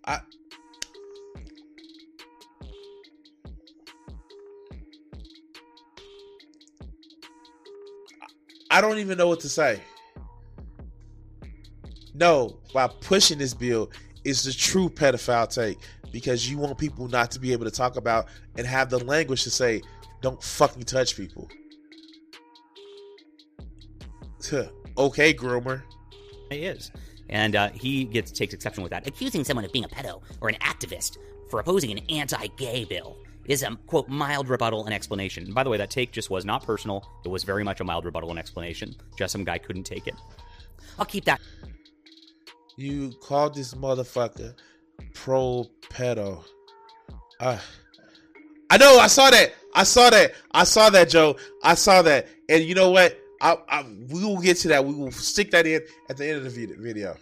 I 0.05 0.21
I 8.72 8.80
don't 8.80 8.96
even 8.96 9.18
know 9.18 9.28
what 9.28 9.40
to 9.40 9.50
say. 9.50 9.80
No, 12.14 12.56
by 12.72 12.87
pushing 12.87 13.37
this 13.37 13.52
bill 13.52 13.90
is 14.24 14.44
the 14.44 14.52
true 14.52 14.88
pedophile 14.88 15.52
take 15.52 15.78
because 16.11 16.50
you 16.50 16.56
want 16.56 16.78
people 16.78 17.06
not 17.06 17.30
to 17.32 17.38
be 17.38 17.52
able 17.52 17.66
to 17.66 17.70
talk 17.70 17.96
about 17.96 18.28
and 18.56 18.66
have 18.66 18.88
the 18.88 18.98
language 19.04 19.42
to 19.44 19.50
say, 19.50 19.82
don't 20.22 20.42
fucking 20.42 20.85
touch 20.85 21.18
people. 21.18 21.50
okay, 24.96 25.35
groomer. 25.35 25.82
He 26.50 26.64
is. 26.64 26.90
And 27.28 27.54
uh, 27.54 27.68
he 27.70 28.04
gets 28.04 28.32
takes 28.32 28.54
exception 28.54 28.82
with 28.82 28.90
that, 28.92 29.06
accusing 29.06 29.44
someone 29.44 29.66
of 29.66 29.72
being 29.72 29.85
a 29.85 29.88
pedo 29.88 30.22
or 30.40 30.48
an 30.48 30.56
activist 30.56 31.18
for 31.50 31.61
opposing 31.61 31.90
an 31.90 31.98
anti-gay 32.08 32.87
bill 32.87 33.18
is 33.46 33.62
a 33.62 33.76
quote 33.87 34.09
mild 34.09 34.48
rebuttal 34.48 34.85
and 34.85 34.94
explanation. 34.94 35.44
And 35.44 35.55
by 35.55 35.64
the 35.64 35.70
way, 35.70 35.76
that 35.78 35.90
take 35.90 36.12
just 36.12 36.31
was 36.31 36.44
not 36.44 36.64
personal. 36.64 37.07
It 37.24 37.28
was 37.28 37.44
very 37.44 37.64
much 37.64 37.81
a 37.81 37.85
mild 37.85 38.05
rebuttal 38.05 38.31
and 38.31 38.38
explanation. 38.38 38.94
Just 39.16 39.33
some 39.33 39.44
guy 39.44 39.59
couldn't 39.59 39.85
take 39.85 40.07
it. 40.07 40.14
I'll 40.98 41.07
keep 41.07 41.24
that. 41.24 41.40
You 42.76 43.12
called 43.20 43.55
this 43.55 43.74
motherfucker 43.74 44.55
pro 45.14 45.66
pedo. 45.90 46.44
Uh, 47.40 47.59
I 48.70 48.76
know. 48.78 48.98
I 48.98 49.07
saw 49.07 49.31
that. 49.31 49.52
I 49.74 49.85
saw 49.85 50.11
that. 50.11 50.33
I 50.52 50.64
saw 50.64 50.90
that, 50.90 51.09
Joe. 51.09 51.37
I 51.62 51.74
saw 51.74 52.02
that. 52.02 52.28
And 52.48 52.62
you 52.62 52.74
know 52.74 52.90
what? 52.90 53.18
I, 53.40 53.57
I, 53.68 53.83
we 54.09 54.24
will 54.24 54.38
get 54.38 54.59
to 54.59 54.68
that. 54.68 54.85
We 54.85 54.94
will 54.94 55.11
stick 55.11 55.50
that 55.50 55.66
in 55.66 55.83
at 56.09 56.16
the 56.16 56.28
end 56.28 56.46
of 56.46 56.55
the 56.55 56.66
video 56.78 57.16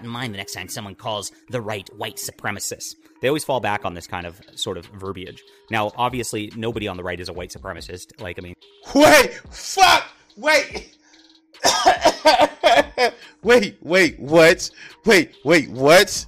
in 0.00 0.08
mind 0.08 0.34
the 0.34 0.38
next 0.38 0.52
time 0.52 0.68
someone 0.68 0.94
calls 0.94 1.32
the 1.50 1.60
right 1.60 1.88
white 1.96 2.16
supremacist. 2.16 2.96
They 3.20 3.28
always 3.28 3.44
fall 3.44 3.60
back 3.60 3.84
on 3.84 3.94
this 3.94 4.06
kind 4.06 4.26
of 4.26 4.40
sort 4.54 4.76
of 4.76 4.86
verbiage. 4.86 5.42
Now, 5.70 5.92
obviously, 5.96 6.52
nobody 6.56 6.88
on 6.88 6.96
the 6.96 7.02
right 7.02 7.18
is 7.18 7.28
a 7.28 7.32
white 7.32 7.50
supremacist. 7.50 8.20
Like, 8.20 8.38
I 8.38 8.42
mean, 8.42 8.54
wait, 8.94 9.32
fuck, 9.50 10.06
wait. 10.36 10.96
wait, 13.42 13.76
wait, 13.80 14.20
what? 14.20 14.70
Wait, 15.04 15.34
wait, 15.44 15.70
what? 15.70 16.26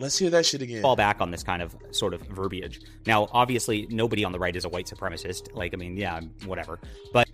Let's 0.00 0.16
hear 0.16 0.30
that 0.30 0.46
shit 0.46 0.62
again. 0.62 0.80
Fall 0.80 0.94
back 0.94 1.20
on 1.20 1.32
this 1.32 1.42
kind 1.42 1.60
of 1.60 1.74
sort 1.90 2.14
of 2.14 2.20
verbiage. 2.22 2.80
Now, 3.04 3.26
obviously, 3.32 3.88
nobody 3.90 4.24
on 4.24 4.30
the 4.30 4.38
right 4.38 4.54
is 4.54 4.64
a 4.64 4.68
white 4.68 4.86
supremacist. 4.86 5.54
Like, 5.54 5.74
I 5.74 5.76
mean, 5.76 5.96
yeah, 5.96 6.20
whatever. 6.44 6.78
But 7.12 7.28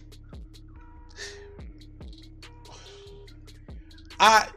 I 4.20 4.48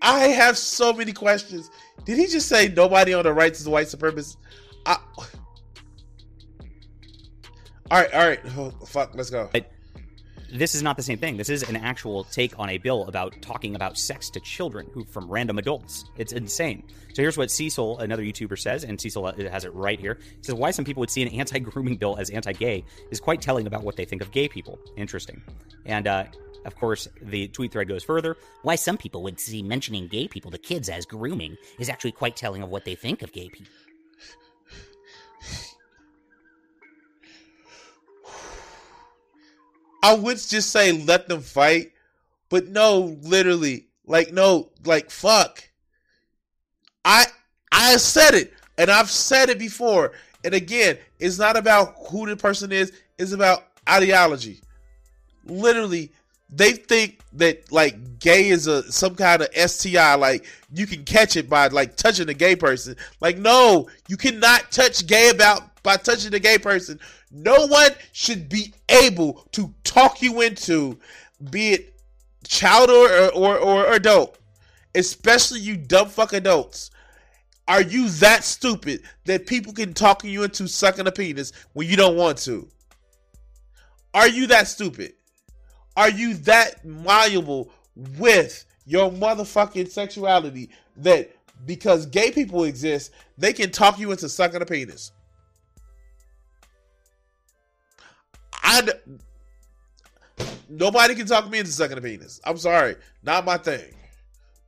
I 0.00 0.28
have 0.28 0.56
so 0.56 0.92
many 0.92 1.12
questions. 1.12 1.70
Did 2.04 2.18
he 2.18 2.26
just 2.26 2.48
say 2.48 2.68
nobody 2.68 3.14
on 3.14 3.24
the 3.24 3.32
right 3.32 3.52
is 3.52 3.66
a 3.66 3.70
white 3.70 3.86
supremacist? 3.86 4.36
I... 4.86 4.98
All 7.90 8.00
right, 8.00 8.12
all 8.12 8.28
right. 8.28 8.40
Oh, 8.56 8.70
fuck, 8.86 9.14
let's 9.14 9.30
go. 9.30 9.50
this 10.52 10.74
is 10.74 10.82
not 10.82 10.96
the 10.96 11.02
same 11.02 11.18
thing. 11.18 11.36
This 11.36 11.48
is 11.48 11.62
an 11.68 11.76
actual 11.76 12.24
take 12.24 12.58
on 12.58 12.68
a 12.68 12.78
bill 12.78 13.04
about 13.04 13.34
talking 13.40 13.74
about 13.74 13.96
sex 13.96 14.28
to 14.30 14.40
children 14.40 14.88
who 14.92 15.04
from 15.04 15.28
random 15.28 15.58
adults. 15.58 16.04
It's 16.18 16.32
insane. 16.32 16.84
So 17.14 17.22
here's 17.22 17.38
what 17.38 17.50
Cecil, 17.50 17.98
another 17.98 18.22
YouTuber, 18.22 18.58
says, 18.58 18.84
and 18.84 19.00
Cecil 19.00 19.32
has 19.50 19.64
it 19.64 19.74
right 19.74 19.98
here. 19.98 20.18
He 20.20 20.42
says, 20.42 20.54
Why 20.54 20.70
some 20.70 20.84
people 20.84 21.00
would 21.00 21.10
see 21.10 21.22
an 21.22 21.28
anti 21.28 21.58
grooming 21.58 21.96
bill 21.96 22.16
as 22.18 22.28
anti 22.30 22.52
gay 22.52 22.84
is 23.10 23.20
quite 23.20 23.40
telling 23.40 23.66
about 23.66 23.82
what 23.82 23.96
they 23.96 24.04
think 24.04 24.20
of 24.20 24.30
gay 24.30 24.48
people. 24.48 24.78
Interesting. 24.96 25.42
And 25.86 26.06
uh, 26.06 26.24
of 26.68 26.76
course, 26.76 27.08
the 27.20 27.48
tweet 27.48 27.72
thread 27.72 27.88
goes 27.88 28.04
further. 28.04 28.36
Why 28.62 28.76
some 28.76 28.96
people 28.98 29.22
would 29.24 29.40
see 29.40 29.62
mentioning 29.62 30.06
gay 30.06 30.28
people 30.28 30.50
to 30.52 30.58
kids 30.58 30.88
as 30.88 31.06
grooming 31.06 31.56
is 31.78 31.88
actually 31.88 32.12
quite 32.12 32.36
telling 32.36 32.62
of 32.62 32.68
what 32.68 32.84
they 32.84 32.94
think 32.94 33.22
of 33.22 33.32
gay 33.32 33.48
people. 33.48 33.72
I 40.02 40.14
would 40.14 40.36
just 40.36 40.70
say 40.70 40.92
let 40.92 41.26
them 41.26 41.40
fight, 41.40 41.92
but 42.50 42.68
no, 42.68 43.16
literally, 43.22 43.86
like 44.06 44.30
no, 44.32 44.68
like 44.84 45.10
fuck. 45.10 45.64
I 47.04 47.24
I 47.72 47.96
said 47.96 48.34
it, 48.34 48.52
and 48.76 48.90
I've 48.90 49.10
said 49.10 49.48
it 49.48 49.58
before, 49.58 50.12
and 50.44 50.52
again, 50.52 50.98
it's 51.18 51.38
not 51.38 51.56
about 51.56 51.94
who 52.10 52.26
the 52.26 52.36
person 52.36 52.72
is; 52.72 52.92
it's 53.18 53.32
about 53.32 53.64
ideology. 53.88 54.60
Literally, 55.46 56.12
they 56.50 56.72
think 56.72 57.20
that 57.34 57.70
like 57.70 58.18
gay 58.18 58.48
is 58.48 58.66
a 58.66 58.90
some 58.90 59.14
kind 59.14 59.42
of 59.42 59.48
STI, 59.54 60.14
like 60.14 60.46
you 60.72 60.86
can 60.86 61.04
catch 61.04 61.36
it 61.36 61.48
by 61.48 61.68
like 61.68 61.96
touching 61.96 62.28
a 62.28 62.34
gay 62.34 62.56
person. 62.56 62.96
Like, 63.20 63.38
no, 63.38 63.88
you 64.08 64.16
cannot 64.16 64.70
touch 64.70 65.06
gay 65.06 65.30
about 65.30 65.82
by 65.82 65.96
touching 65.96 66.34
a 66.34 66.38
gay 66.38 66.58
person. 66.58 66.98
No 67.30 67.66
one 67.66 67.90
should 68.12 68.48
be 68.48 68.72
able 68.88 69.46
to 69.52 69.72
talk 69.84 70.22
you 70.22 70.40
into, 70.40 70.98
be 71.50 71.72
it 71.72 71.94
child 72.46 72.88
or 72.90 73.30
or, 73.34 73.58
or 73.58 73.92
adult, 73.92 74.38
especially 74.94 75.60
you 75.60 75.76
dumb 75.76 76.08
fuck 76.08 76.32
adults. 76.32 76.90
Are 77.66 77.82
you 77.82 78.08
that 78.08 78.44
stupid 78.44 79.02
that 79.26 79.46
people 79.46 79.74
can 79.74 79.92
talk 79.92 80.24
you 80.24 80.42
into 80.42 80.66
sucking 80.66 81.06
a 81.06 81.12
penis 81.12 81.52
when 81.74 81.86
you 81.86 81.96
don't 81.96 82.16
want 82.16 82.38
to? 82.38 82.66
Are 84.14 84.26
you 84.26 84.46
that 84.46 84.68
stupid? 84.68 85.12
Are 85.98 86.08
you 86.08 86.34
that 86.34 86.84
malleable 86.84 87.72
with 87.96 88.64
your 88.86 89.10
motherfucking 89.10 89.90
sexuality 89.90 90.70
that 90.98 91.34
because 91.66 92.06
gay 92.06 92.30
people 92.30 92.62
exist, 92.62 93.10
they 93.36 93.52
can 93.52 93.72
talk 93.72 93.98
you 93.98 94.12
into 94.12 94.28
sucking 94.28 94.62
a 94.62 94.64
penis. 94.64 95.10
I 98.62 98.88
nobody 100.68 101.16
can 101.16 101.26
talk 101.26 101.50
me 101.50 101.58
into 101.58 101.72
sucking 101.72 101.98
a 101.98 102.00
penis. 102.00 102.40
I'm 102.44 102.58
sorry, 102.58 102.94
not 103.24 103.44
my 103.44 103.56
thing. 103.56 103.92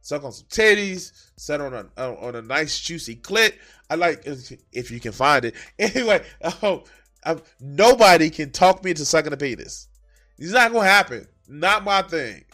Suck 0.03 0.25
on 0.25 0.33
some 0.33 0.49
titties, 0.49 1.13
set 1.37 1.61
on 1.61 1.75
a 1.75 2.03
on 2.03 2.35
a 2.35 2.43
nice 2.43 2.81
juicy 2.81 3.15
clit. 3.15 3.53
I 3.89 3.95
like 3.95 4.27
if 4.73 4.91
you 4.91 4.99
can 4.99 5.13
find 5.13 5.45
it. 5.45 5.55
Anyway, 5.79 6.25
um, 6.63 6.83
um, 7.23 7.41
nobody 7.61 8.31
can 8.31 8.51
talk 8.51 8.83
me 8.83 8.91
into 8.91 9.05
sucking 9.05 9.33
a 9.33 9.37
penis. 9.37 9.87
It's 10.41 10.53
not 10.53 10.73
gonna 10.73 10.89
happen. 10.89 11.29
Not 11.47 11.85
my 11.85 12.03
thing. 12.03 12.45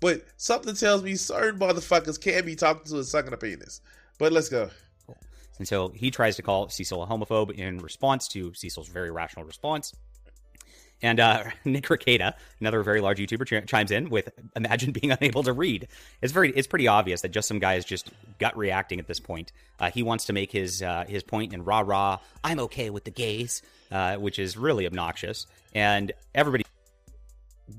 But 0.00 0.22
something 0.36 0.74
tells 0.74 1.02
me 1.02 1.16
certain 1.16 1.60
motherfuckers 1.60 2.20
can 2.20 2.46
be 2.46 2.54
talking 2.54 2.84
to 2.84 2.98
a 3.00 3.04
sucking 3.04 3.32
a 3.32 3.36
penis. 3.36 3.80
But 4.18 4.32
let's 4.32 4.48
go. 4.48 4.70
And 5.58 5.68
so 5.68 5.90
he 5.94 6.10
tries 6.10 6.36
to 6.36 6.42
call 6.42 6.70
Cecil 6.70 7.02
a 7.02 7.06
homophobe 7.06 7.50
in 7.50 7.78
response 7.78 8.28
to 8.28 8.54
Cecil's 8.54 8.88
very 8.88 9.10
rational 9.10 9.44
response. 9.44 9.92
And 11.02 11.18
uh, 11.18 11.44
Nick 11.64 11.84
Rekieta, 11.84 12.34
another 12.60 12.82
very 12.82 13.00
large 13.00 13.18
YouTuber, 13.18 13.46
ch- 13.46 13.68
chimes 13.68 13.90
in 13.90 14.08
with 14.08 14.30
"Imagine 14.54 14.92
being 14.92 15.10
unable 15.20 15.42
to 15.42 15.52
read." 15.52 15.88
It's 16.22 16.32
very, 16.32 16.50
it's 16.52 16.66
pretty 16.66 16.88
obvious 16.88 17.22
that 17.22 17.30
just 17.30 17.48
some 17.48 17.58
guy 17.58 17.74
is 17.74 17.84
just 17.84 18.10
gut 18.38 18.56
reacting 18.56 19.00
at 19.00 19.06
this 19.06 19.20
point. 19.20 19.52
Uh, 19.78 19.90
he 19.90 20.02
wants 20.02 20.26
to 20.26 20.32
make 20.32 20.52
his 20.52 20.82
uh, 20.82 21.04
his 21.08 21.22
point 21.22 21.52
in 21.52 21.64
rah 21.64 21.82
rah. 21.84 22.18
I'm 22.44 22.60
okay 22.60 22.90
with 22.90 23.04
the 23.04 23.10
gays, 23.10 23.62
uh, 23.90 24.16
which 24.16 24.38
is 24.38 24.56
really 24.56 24.86
obnoxious, 24.86 25.46
and 25.74 26.12
everybody 26.34 26.64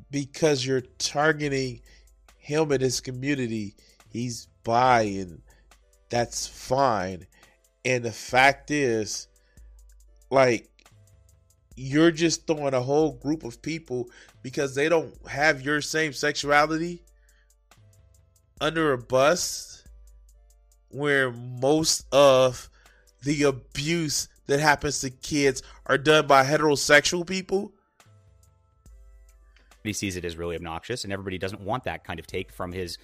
because 0.10 0.66
you're 0.66 0.82
targeting 0.82 1.82
him 2.38 2.72
and 2.72 2.82
his 2.82 3.02
community. 3.02 3.76
He's 4.10 4.48
and 4.68 5.42
that's 6.10 6.48
fine. 6.48 7.26
And 7.84 8.04
the 8.04 8.12
fact 8.12 8.70
is, 8.70 9.28
like 10.30 10.70
you're 11.76 12.12
just 12.12 12.46
throwing 12.46 12.74
a 12.74 12.82
whole 12.82 13.14
group 13.14 13.44
of 13.44 13.62
people 13.62 14.10
because 14.44 14.76
they 14.76 14.90
don't 14.90 15.16
have 15.28 15.62
your 15.62 15.82
same 15.82 16.14
sexuality 16.14 17.02
under 18.60 18.94
a 18.94 18.98
bus 18.98 19.84
where 20.90 21.32
most 21.32 22.06
of 22.12 22.70
the 23.24 23.44
abuse 23.44 24.28
that 24.48 24.60
happens 24.60 25.00
to 25.00 25.10
kids 25.10 25.64
are 25.86 25.98
done 25.98 26.28
by 26.28 26.44
heterosexual 26.44 27.26
people 27.26 27.74
sees 29.92 30.16
it 30.16 30.26
as 30.26 30.38
really 30.38 30.56
obnoxious 30.56 31.04
and 31.04 31.12
everybody 31.12 31.38
doesn't 31.38 31.62
want 31.62 31.84
that 31.84 32.04
kind 32.04 32.20
of 32.20 32.28
take 32.28 32.52
from 32.52 32.72
his 32.72 32.98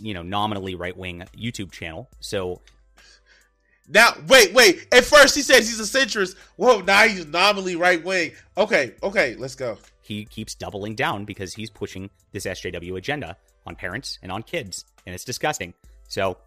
you 0.00 0.14
know 0.14 0.22
nominally 0.22 0.74
right-wing 0.74 1.24
youtube 1.36 1.72
channel 1.72 2.08
so 2.20 2.60
now, 3.88 4.14
wait, 4.28 4.54
wait. 4.54 4.86
At 4.92 5.04
first, 5.04 5.34
he 5.34 5.42
says 5.42 5.68
he's 5.68 5.80
a 5.80 5.82
centrist. 5.98 6.36
Whoa, 6.56 6.80
now 6.80 7.02
he's 7.06 7.26
nominally 7.26 7.76
right 7.76 8.02
wing. 8.02 8.32
Okay, 8.56 8.94
okay, 9.02 9.34
let's 9.36 9.54
go. 9.54 9.76
He 10.00 10.24
keeps 10.24 10.54
doubling 10.54 10.94
down 10.94 11.24
because 11.24 11.54
he's 11.54 11.70
pushing 11.70 12.08
this 12.32 12.46
SJW 12.46 12.96
agenda 12.96 13.36
on 13.66 13.76
parents 13.76 14.18
and 14.22 14.30
on 14.30 14.42
kids, 14.42 14.84
and 15.06 15.14
it's 15.14 15.24
disgusting. 15.24 15.74
So, 16.08 16.38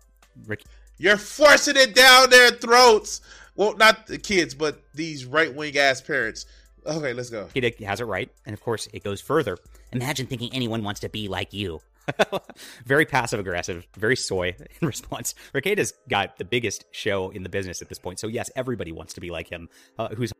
Rick, 0.47 0.63
you're 0.97 1.17
forcing 1.17 1.75
it 1.77 1.93
down 1.93 2.29
their 2.29 2.51
throats. 2.51 3.21
Well, 3.55 3.75
not 3.75 4.07
the 4.07 4.17
kids, 4.17 4.53
but 4.53 4.81
these 4.93 5.25
right 5.25 5.53
wing 5.53 5.77
ass 5.77 6.01
parents. 6.01 6.45
Okay, 6.85 7.13
let's 7.13 7.29
go. 7.29 7.47
He 7.53 7.83
has 7.85 7.99
it 7.99 8.05
right, 8.05 8.29
and 8.45 8.53
of 8.53 8.61
course, 8.61 8.87
it 8.93 9.03
goes 9.03 9.21
further. 9.21 9.57
Imagine 9.91 10.27
thinking 10.27 10.51
anyone 10.53 10.83
wants 10.83 10.99
to 11.01 11.09
be 11.09 11.27
like 11.27 11.53
you. 11.53 11.81
very 12.85 13.05
passive 13.05 13.39
aggressive, 13.39 13.87
very 13.97 14.15
soy 14.15 14.55
in 14.81 14.87
response. 14.87 15.33
Rekieta's 15.53 15.93
got 16.09 16.37
the 16.37 16.45
biggest 16.45 16.85
show 16.91 17.29
in 17.31 17.43
the 17.43 17.49
business 17.49 17.81
at 17.81 17.89
this 17.89 17.99
point. 17.99 18.19
So, 18.19 18.27
yes, 18.27 18.49
everybody 18.55 18.91
wants 18.91 19.13
to 19.15 19.21
be 19.21 19.31
like 19.31 19.49
him. 19.49 19.69
Uh, 19.97 20.09
who's. 20.09 20.31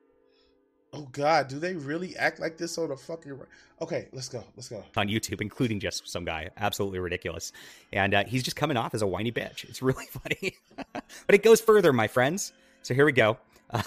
Oh, 0.93 1.07
God. 1.11 1.47
Do 1.47 1.59
they 1.59 1.73
really 1.73 2.15
act 2.15 2.39
like 2.39 2.57
this 2.57 2.77
on 2.77 2.91
a 2.91 2.97
fucking. 2.97 3.39
Okay, 3.81 4.07
let's 4.13 4.29
go. 4.29 4.43
Let's 4.55 4.69
go. 4.69 4.83
On 4.95 5.07
YouTube, 5.07 5.41
including 5.41 5.79
just 5.79 6.07
some 6.07 6.25
guy. 6.25 6.49
Absolutely 6.57 6.99
ridiculous. 6.99 7.51
And 7.91 8.13
uh, 8.13 8.23
he's 8.25 8.43
just 8.43 8.55
coming 8.55 8.77
off 8.77 8.93
as 8.93 9.01
a 9.01 9.07
whiny 9.07 9.31
bitch. 9.31 9.63
It's 9.65 9.81
really 9.81 10.05
funny. 10.11 10.57
but 10.93 11.33
it 11.35 11.43
goes 11.43 11.59
further, 11.59 11.91
my 11.91 12.07
friends. 12.07 12.53
So, 12.83 12.93
here 12.93 13.05
we 13.05 13.11
go. 13.11 13.37
Uh, 13.71 13.81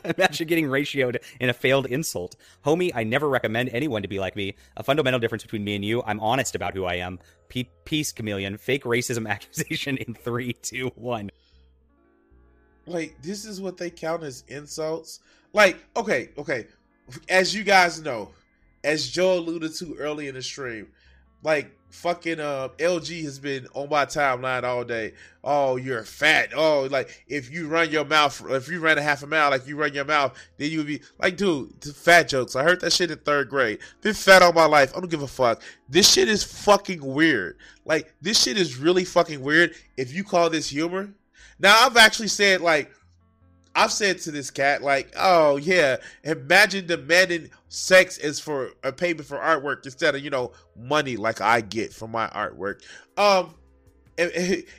Imagine 0.16 0.46
getting 0.46 0.66
ratioed 0.66 1.18
in 1.40 1.48
a 1.48 1.52
failed 1.52 1.86
insult. 1.86 2.36
Homie, 2.64 2.90
I 2.94 3.04
never 3.04 3.28
recommend 3.28 3.70
anyone 3.70 4.02
to 4.02 4.08
be 4.08 4.18
like 4.18 4.36
me. 4.36 4.54
A 4.76 4.82
fundamental 4.82 5.20
difference 5.20 5.42
between 5.42 5.64
me 5.64 5.74
and 5.74 5.84
you, 5.84 6.02
I'm 6.06 6.20
honest 6.20 6.54
about 6.54 6.74
who 6.74 6.84
I 6.84 6.94
am. 6.94 7.18
Peace, 7.48 8.12
chameleon. 8.12 8.56
Fake 8.58 8.84
racism 8.84 9.28
accusation 9.30 9.96
in 9.96 10.14
three, 10.14 10.52
two, 10.52 10.92
one. 10.94 11.30
Like, 12.86 13.20
this 13.22 13.44
is 13.44 13.60
what 13.60 13.76
they 13.76 13.90
count 13.90 14.22
as 14.22 14.44
insults? 14.48 15.20
Like, 15.52 15.78
okay, 15.96 16.30
okay. 16.38 16.66
As 17.28 17.54
you 17.54 17.64
guys 17.64 18.02
know, 18.02 18.30
as 18.84 19.08
Joe 19.08 19.38
alluded 19.38 19.74
to 19.76 19.94
early 19.94 20.28
in 20.28 20.34
the 20.34 20.42
stream, 20.42 20.88
like 21.42 21.70
fucking 21.90 22.40
uh, 22.40 22.68
LG 22.78 23.22
has 23.24 23.38
been 23.38 23.66
on 23.74 23.88
my 23.88 24.04
timeline 24.04 24.62
all 24.64 24.84
day. 24.84 25.14
Oh, 25.42 25.76
you're 25.76 26.04
fat. 26.04 26.50
Oh, 26.54 26.88
like 26.90 27.24
if 27.28 27.50
you 27.50 27.68
run 27.68 27.90
your 27.90 28.04
mouth, 28.04 28.42
if 28.50 28.68
you 28.68 28.80
ran 28.80 28.98
a 28.98 29.02
half 29.02 29.22
a 29.22 29.26
mile, 29.26 29.50
like 29.50 29.66
you 29.66 29.76
run 29.76 29.94
your 29.94 30.04
mouth, 30.04 30.36
then 30.58 30.70
you 30.70 30.78
would 30.78 30.86
be 30.86 31.00
like, 31.18 31.36
dude, 31.36 31.72
fat 31.94 32.28
jokes. 32.28 32.56
I 32.56 32.62
heard 32.62 32.80
that 32.80 32.92
shit 32.92 33.10
in 33.10 33.18
third 33.18 33.48
grade. 33.48 33.78
Been 34.02 34.14
fat 34.14 34.42
all 34.42 34.52
my 34.52 34.66
life. 34.66 34.92
I 34.96 35.00
don't 35.00 35.10
give 35.10 35.22
a 35.22 35.28
fuck. 35.28 35.62
This 35.88 36.10
shit 36.10 36.28
is 36.28 36.44
fucking 36.44 37.04
weird. 37.04 37.56
Like 37.84 38.14
this 38.20 38.42
shit 38.42 38.58
is 38.58 38.76
really 38.76 39.04
fucking 39.04 39.40
weird. 39.40 39.74
If 39.96 40.12
you 40.12 40.24
call 40.24 40.50
this 40.50 40.68
humor, 40.68 41.12
now 41.58 41.86
I've 41.86 41.96
actually 41.96 42.28
said 42.28 42.60
like 42.60 42.90
I've 43.78 43.92
said 43.92 44.18
to 44.22 44.32
this 44.32 44.50
cat, 44.50 44.82
like, 44.82 45.12
oh 45.16 45.56
yeah, 45.56 45.98
imagine 46.24 46.88
demanding 46.88 47.48
sex 47.68 48.18
is 48.18 48.40
for 48.40 48.72
a 48.82 48.90
payment 48.90 49.28
for 49.28 49.38
artwork 49.38 49.84
instead 49.84 50.16
of 50.16 50.24
you 50.24 50.30
know 50.30 50.50
money 50.76 51.16
like 51.16 51.40
I 51.40 51.60
get 51.60 51.92
for 51.92 52.08
my 52.08 52.26
artwork. 52.30 52.82
Um, 53.16 53.54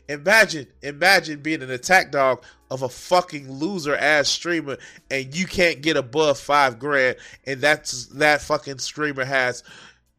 imagine, 0.09 0.67
imagine 0.81 1.39
being 1.39 1.61
an 1.61 1.71
attack 1.71 2.11
dog 2.11 2.43
of 2.69 2.81
a 2.81 2.89
fucking 2.89 3.49
loser 3.49 3.95
ass 3.95 4.27
streamer, 4.27 4.77
and 5.09 5.33
you 5.33 5.45
can't 5.45 5.81
get 5.81 5.95
above 5.95 6.37
five 6.37 6.77
grand, 6.77 7.15
and 7.47 7.61
that's 7.61 8.07
that 8.07 8.41
fucking 8.41 8.79
streamer 8.79 9.23
has 9.23 9.63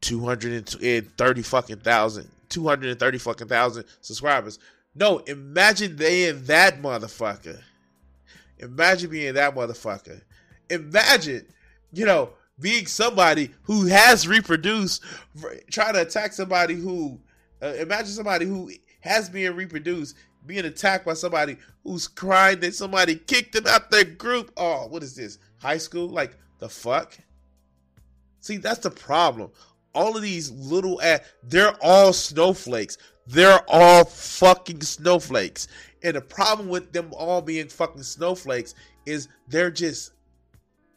two 0.00 0.24
hundred 0.24 0.74
and 0.82 1.16
thirty 1.18 1.42
fucking 1.42 1.80
thousand, 1.80 2.30
two 2.48 2.66
hundred 2.66 2.92
and 2.92 2.98
thirty 2.98 3.18
fucking 3.18 3.48
thousand 3.48 3.84
subscribers. 4.00 4.58
No, 4.94 5.18
imagine 5.18 5.96
they 5.96 6.30
in 6.30 6.46
that 6.46 6.80
motherfucker 6.80 7.60
Imagine 8.60 9.10
being 9.10 9.34
that 9.34 9.54
motherfucker. 9.54 10.20
Imagine, 10.68 11.46
you 11.92 12.06
know, 12.06 12.30
being 12.60 12.86
somebody 12.86 13.50
who 13.62 13.86
has 13.86 14.28
reproduced, 14.28 15.02
trying 15.70 15.94
to 15.94 16.02
attack 16.02 16.32
somebody 16.32 16.74
who, 16.74 17.18
uh, 17.62 17.74
imagine 17.74 18.12
somebody 18.12 18.44
who 18.44 18.70
has 19.00 19.28
been 19.28 19.56
reproduced, 19.56 20.16
being 20.46 20.66
attacked 20.66 21.06
by 21.06 21.14
somebody 21.14 21.56
who's 21.84 22.06
crying 22.06 22.60
that 22.60 22.74
somebody 22.74 23.16
kicked 23.16 23.54
them 23.54 23.66
out 23.66 23.90
their 23.90 24.04
group. 24.04 24.52
Oh, 24.56 24.86
what 24.88 25.02
is 25.02 25.16
this? 25.16 25.38
High 25.58 25.78
school? 25.78 26.08
Like, 26.08 26.36
the 26.58 26.68
fuck? 26.68 27.16
See, 28.40 28.58
that's 28.58 28.80
the 28.80 28.90
problem. 28.90 29.50
All 29.94 30.16
of 30.16 30.22
these 30.22 30.50
little, 30.50 31.00
ass, 31.02 31.20
they're 31.42 31.76
all 31.82 32.12
snowflakes. 32.12 32.96
They're 33.26 33.60
all 33.68 34.04
fucking 34.04 34.82
snowflakes. 34.82 35.68
And 36.02 36.16
the 36.16 36.20
problem 36.20 36.68
with 36.68 36.92
them 36.92 37.12
all 37.12 37.42
being 37.42 37.68
fucking 37.68 38.02
snowflakes 38.02 38.74
is 39.06 39.28
they're 39.48 39.70
just 39.70 40.12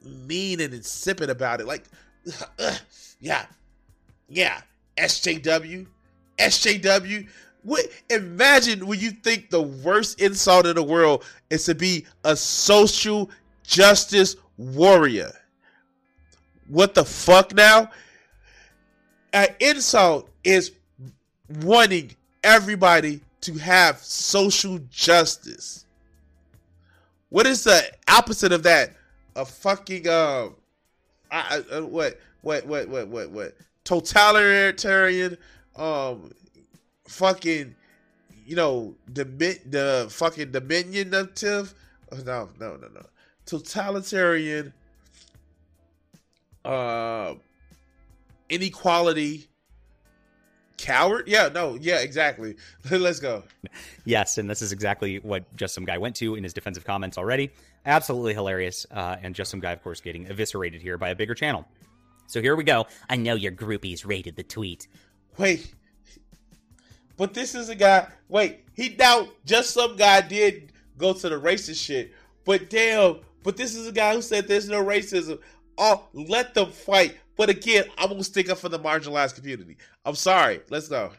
mean 0.02 0.62
and 0.62 0.74
insipid 0.74 1.30
about 1.30 1.60
it. 1.60 1.68
Like, 1.68 1.86
uh, 2.60 2.76
yeah, 3.20 3.46
yeah, 4.28 4.62
SJW, 4.98 5.88
SJW. 6.38 7.28
What, 7.64 7.86
imagine 8.10 8.88
when 8.88 9.00
you 9.00 9.12
think 9.12 9.50
the 9.50 9.62
worst 9.62 10.20
insult 10.20 10.66
in 10.66 10.76
the 10.76 10.84
world 10.84 11.24
is 11.50 11.66
to 11.66 11.76
be 11.76 12.06
a 12.24 12.36
social 12.36 13.30
justice 13.64 14.36
warrior. 14.58 15.32
What 16.68 16.94
the 16.94 17.06
fuck 17.06 17.54
now? 17.54 17.90
An 19.32 19.48
insult 19.60 20.30
is 20.44 20.72
wanting 21.62 22.16
everybody 22.44 23.22
to 23.44 23.54
have 23.56 24.00
social 24.00 24.80
justice. 24.90 25.86
What 27.30 27.46
is 27.46 27.64
the 27.64 27.84
opposite 28.08 28.52
of 28.52 28.64
that? 28.64 28.94
A 29.36 29.46
fucking 29.46 30.08
uh, 30.08 30.50
I, 31.32 31.64
uh 31.72 31.82
what 31.82 32.20
what 32.42 32.66
what 32.68 32.88
what 32.88 33.08
what 33.08 33.32
what 33.32 33.58
totalitarian 33.84 35.38
um 35.76 36.32
fucking 37.08 37.76
you 38.46 38.56
know 38.56 38.96
the 39.14 39.24
the 39.24 40.08
fucking 40.10 40.52
diminutive 40.52 41.74
no 42.24 42.50
no 42.60 42.76
no 42.76 42.88
no 42.94 43.06
totalitarian 43.46 44.72
uh 46.66 47.34
inequality 48.50 49.48
coward? 50.84 51.28
Yeah, 51.28 51.50
no, 51.54 51.76
yeah, 51.80 52.00
exactly. 52.00 52.56
Let's 52.92 53.20
go. 53.20 53.44
Yes, 54.06 54.38
and 54.38 54.50
this 54.50 54.62
is 54.62 54.72
exactly 54.72 55.18
what 55.20 55.44
Just 55.56 55.74
Some 55.74 55.86
Guy 55.86 55.98
went 55.98 56.16
to 56.18 56.36
in 56.36 56.44
his 56.44 56.54
defensive 56.54 56.84
comments 56.84 57.18
already. 57.18 57.52
Absolutely 57.86 58.34
hilarious. 58.34 58.86
Uh, 58.92 59.18
and 59.22 59.34
Just 59.34 59.52
Some 59.52 59.60
Guy, 59.60 59.72
of 59.72 59.82
course, 59.82 60.02
getting 60.02 60.28
eviscerated 60.28 60.82
here 60.82 60.98
by 60.98 61.10
a 61.10 61.16
bigger 61.16 61.34
channel. 61.34 61.66
So 62.28 62.42
here 62.42 62.56
we 62.56 62.64
go. 62.64 62.88
I 63.10 63.16
know 63.16 63.36
your 63.36 63.52
groupies 63.52 64.06
rated 64.06 64.36
the 64.36 64.44
tweet. 64.44 64.88
Wait, 65.38 65.74
but 67.18 67.34
this 67.34 67.56
is 67.56 67.70
a 67.70 67.76
guy. 67.76 68.08
Wait, 68.30 68.66
he 68.74 68.96
now 68.98 69.28
just 69.46 69.72
some 69.72 69.96
guy 69.96 70.22
did 70.22 70.72
go 70.98 71.14
to 71.14 71.30
the 71.30 71.40
racist 71.40 71.84
shit, 71.84 72.14
but 72.46 72.70
damn, 72.70 73.20
but 73.44 73.58
this 73.58 73.76
is 73.76 73.88
a 73.88 73.92
guy 73.92 74.16
who 74.16 74.22
said 74.22 74.48
there's 74.48 74.70
no 74.70 74.84
racism. 74.84 75.40
Oh, 75.78 76.08
let 76.14 76.54
them 76.54 76.72
fight. 76.72 77.18
But 77.36 77.50
again, 77.50 77.86
I'm 77.98 78.10
gonna 78.10 78.24
stick 78.24 78.50
up 78.50 78.58
for 78.58 78.70
the 78.70 78.80
marginalized 78.80 79.36
community. 79.36 79.78
I'm 80.06 80.16
sorry. 80.16 80.62
Let's 80.70 80.88
go. 80.88 81.12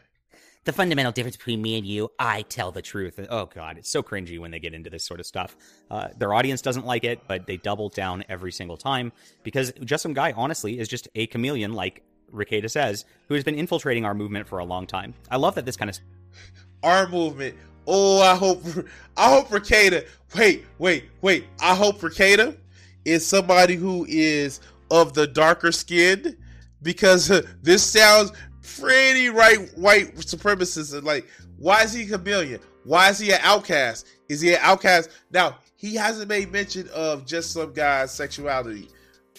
The 0.65 0.73
fundamental 0.73 1.11
difference 1.11 1.37
between 1.37 1.61
me 1.61 1.77
and 1.77 1.85
you, 1.85 2.09
I 2.17 2.41
tell 2.41 2.71
the 2.71 2.81
truth. 2.81 3.19
Oh 3.29 3.45
god, 3.45 3.77
it's 3.77 3.89
so 3.89 4.01
cringy 4.01 4.39
when 4.39 4.49
they 4.49 4.59
get 4.59 4.73
into 4.73 4.89
this 4.89 5.03
sort 5.03 5.19
of 5.19 5.27
stuff. 5.27 5.55
Uh, 5.91 6.07
their 6.17 6.33
audience 6.33 6.61
doesn't 6.61 6.85
like 6.85 7.03
it, 7.03 7.19
but 7.27 7.45
they 7.45 7.57
double 7.57 7.89
down 7.89 8.23
every 8.29 8.51
single 8.51 8.75
time 8.75 9.11
because 9.43 9.71
just 9.83 10.01
some 10.01 10.13
guy, 10.13 10.31
honestly, 10.31 10.79
is 10.79 10.87
just 10.87 11.07
a 11.13 11.27
chameleon, 11.27 11.73
like 11.73 12.01
Rekieta 12.33 12.69
says, 12.69 13.05
who 13.27 13.35
has 13.35 13.43
been 13.43 13.55
infiltrating 13.55 14.05
our 14.05 14.15
movement 14.15 14.47
for 14.47 14.57
a 14.57 14.65
long 14.65 14.87
time. 14.87 15.13
I 15.29 15.37
love 15.37 15.53
that 15.55 15.65
this 15.65 15.77
kind 15.77 15.89
of 15.89 15.99
our 16.83 17.07
movement. 17.09 17.55
Oh, 17.85 18.21
I 18.21 18.35
hope 18.35 18.63
I 19.17 19.29
hope 19.29 19.49
Rekieta. 19.49 20.07
Wait, 20.35 20.65
wait, 20.79 21.05
wait. 21.21 21.45
I 21.61 21.75
hope 21.75 21.99
Rekieta 21.99 22.57
is 23.05 23.23
somebody 23.23 23.75
who 23.75 24.05
is 24.09 24.61
of 24.91 25.13
the 25.13 25.27
darker 25.27 25.71
skin 25.71 26.37
because 26.81 27.27
this 27.61 27.83
sounds 27.83 28.31
pretty 28.79 29.29
right 29.29 29.69
white 29.75 30.15
supremacist. 30.15 31.03
Like, 31.03 31.27
why 31.57 31.83
is 31.83 31.93
he 31.93 32.03
a 32.03 32.17
chameleon? 32.17 32.59
Why 32.83 33.09
is 33.09 33.19
he 33.19 33.31
an 33.31 33.39
outcast? 33.41 34.07
Is 34.29 34.41
he 34.41 34.53
an 34.53 34.59
outcast? 34.61 35.09
Now, 35.31 35.57
he 35.75 35.95
hasn't 35.95 36.29
made 36.29 36.51
mention 36.51 36.87
of 36.93 37.25
just 37.25 37.51
some 37.51 37.73
guy's 37.73 38.11
sexuality, 38.11 38.89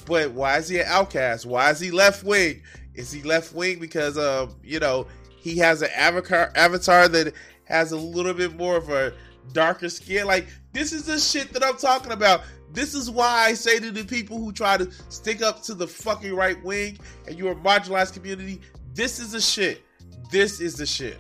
but 0.07 0.31
why 0.33 0.59
is 0.59 0.69
he 0.69 0.79
an 0.79 0.87
outcast? 0.87 1.47
Why 1.47 1.71
is 1.71 1.81
he 1.81 1.91
left 1.91 2.25
wing? 2.25 2.63
Is 2.95 3.13
he 3.13 3.23
left 3.23 3.55
wing 3.55 3.79
because 3.79 4.19
um, 4.19 4.55
you 4.63 4.81
know 4.81 5.07
he 5.37 5.59
has 5.59 5.83
an 5.83 5.91
avatar 5.95 6.53
avatar 6.55 7.09
that 7.09 7.35
has 7.65 7.93
a 7.93 7.97
little 7.97 8.35
bit 8.35 8.57
more 8.57 8.77
of 8.77 8.91
a 8.91 9.13
darker 9.53 9.89
skin? 9.89 10.27
Like 10.27 10.49
this 10.73 10.93
is 10.93 11.07
the 11.07 11.19
shit 11.19 11.53
that 11.53 11.65
I'm 11.65 11.77
talking 11.77 12.13
about. 12.13 12.43
This 12.73 12.95
is 12.95 13.11
why 13.11 13.47
I 13.47 13.55
say 13.55 13.79
to 13.79 13.91
the 13.91 14.05
people 14.05 14.39
who 14.39 14.53
try 14.53 14.77
to 14.77 14.91
stick 15.09 15.43
up 15.43 15.63
to 15.65 15.75
the 15.75 15.87
fucking 15.87 16.35
right 16.35 16.63
wing 16.65 16.99
and 17.27 17.39
you're 17.39 17.53
a 17.53 17.57
marginalized 17.57 18.15
community, 18.15 18.61
this 18.95 19.19
is 19.19 19.33
the 19.33 19.41
shit. 19.41 19.83
This 20.31 20.61
is 20.61 20.77
the 20.77 20.87
shit 20.87 21.19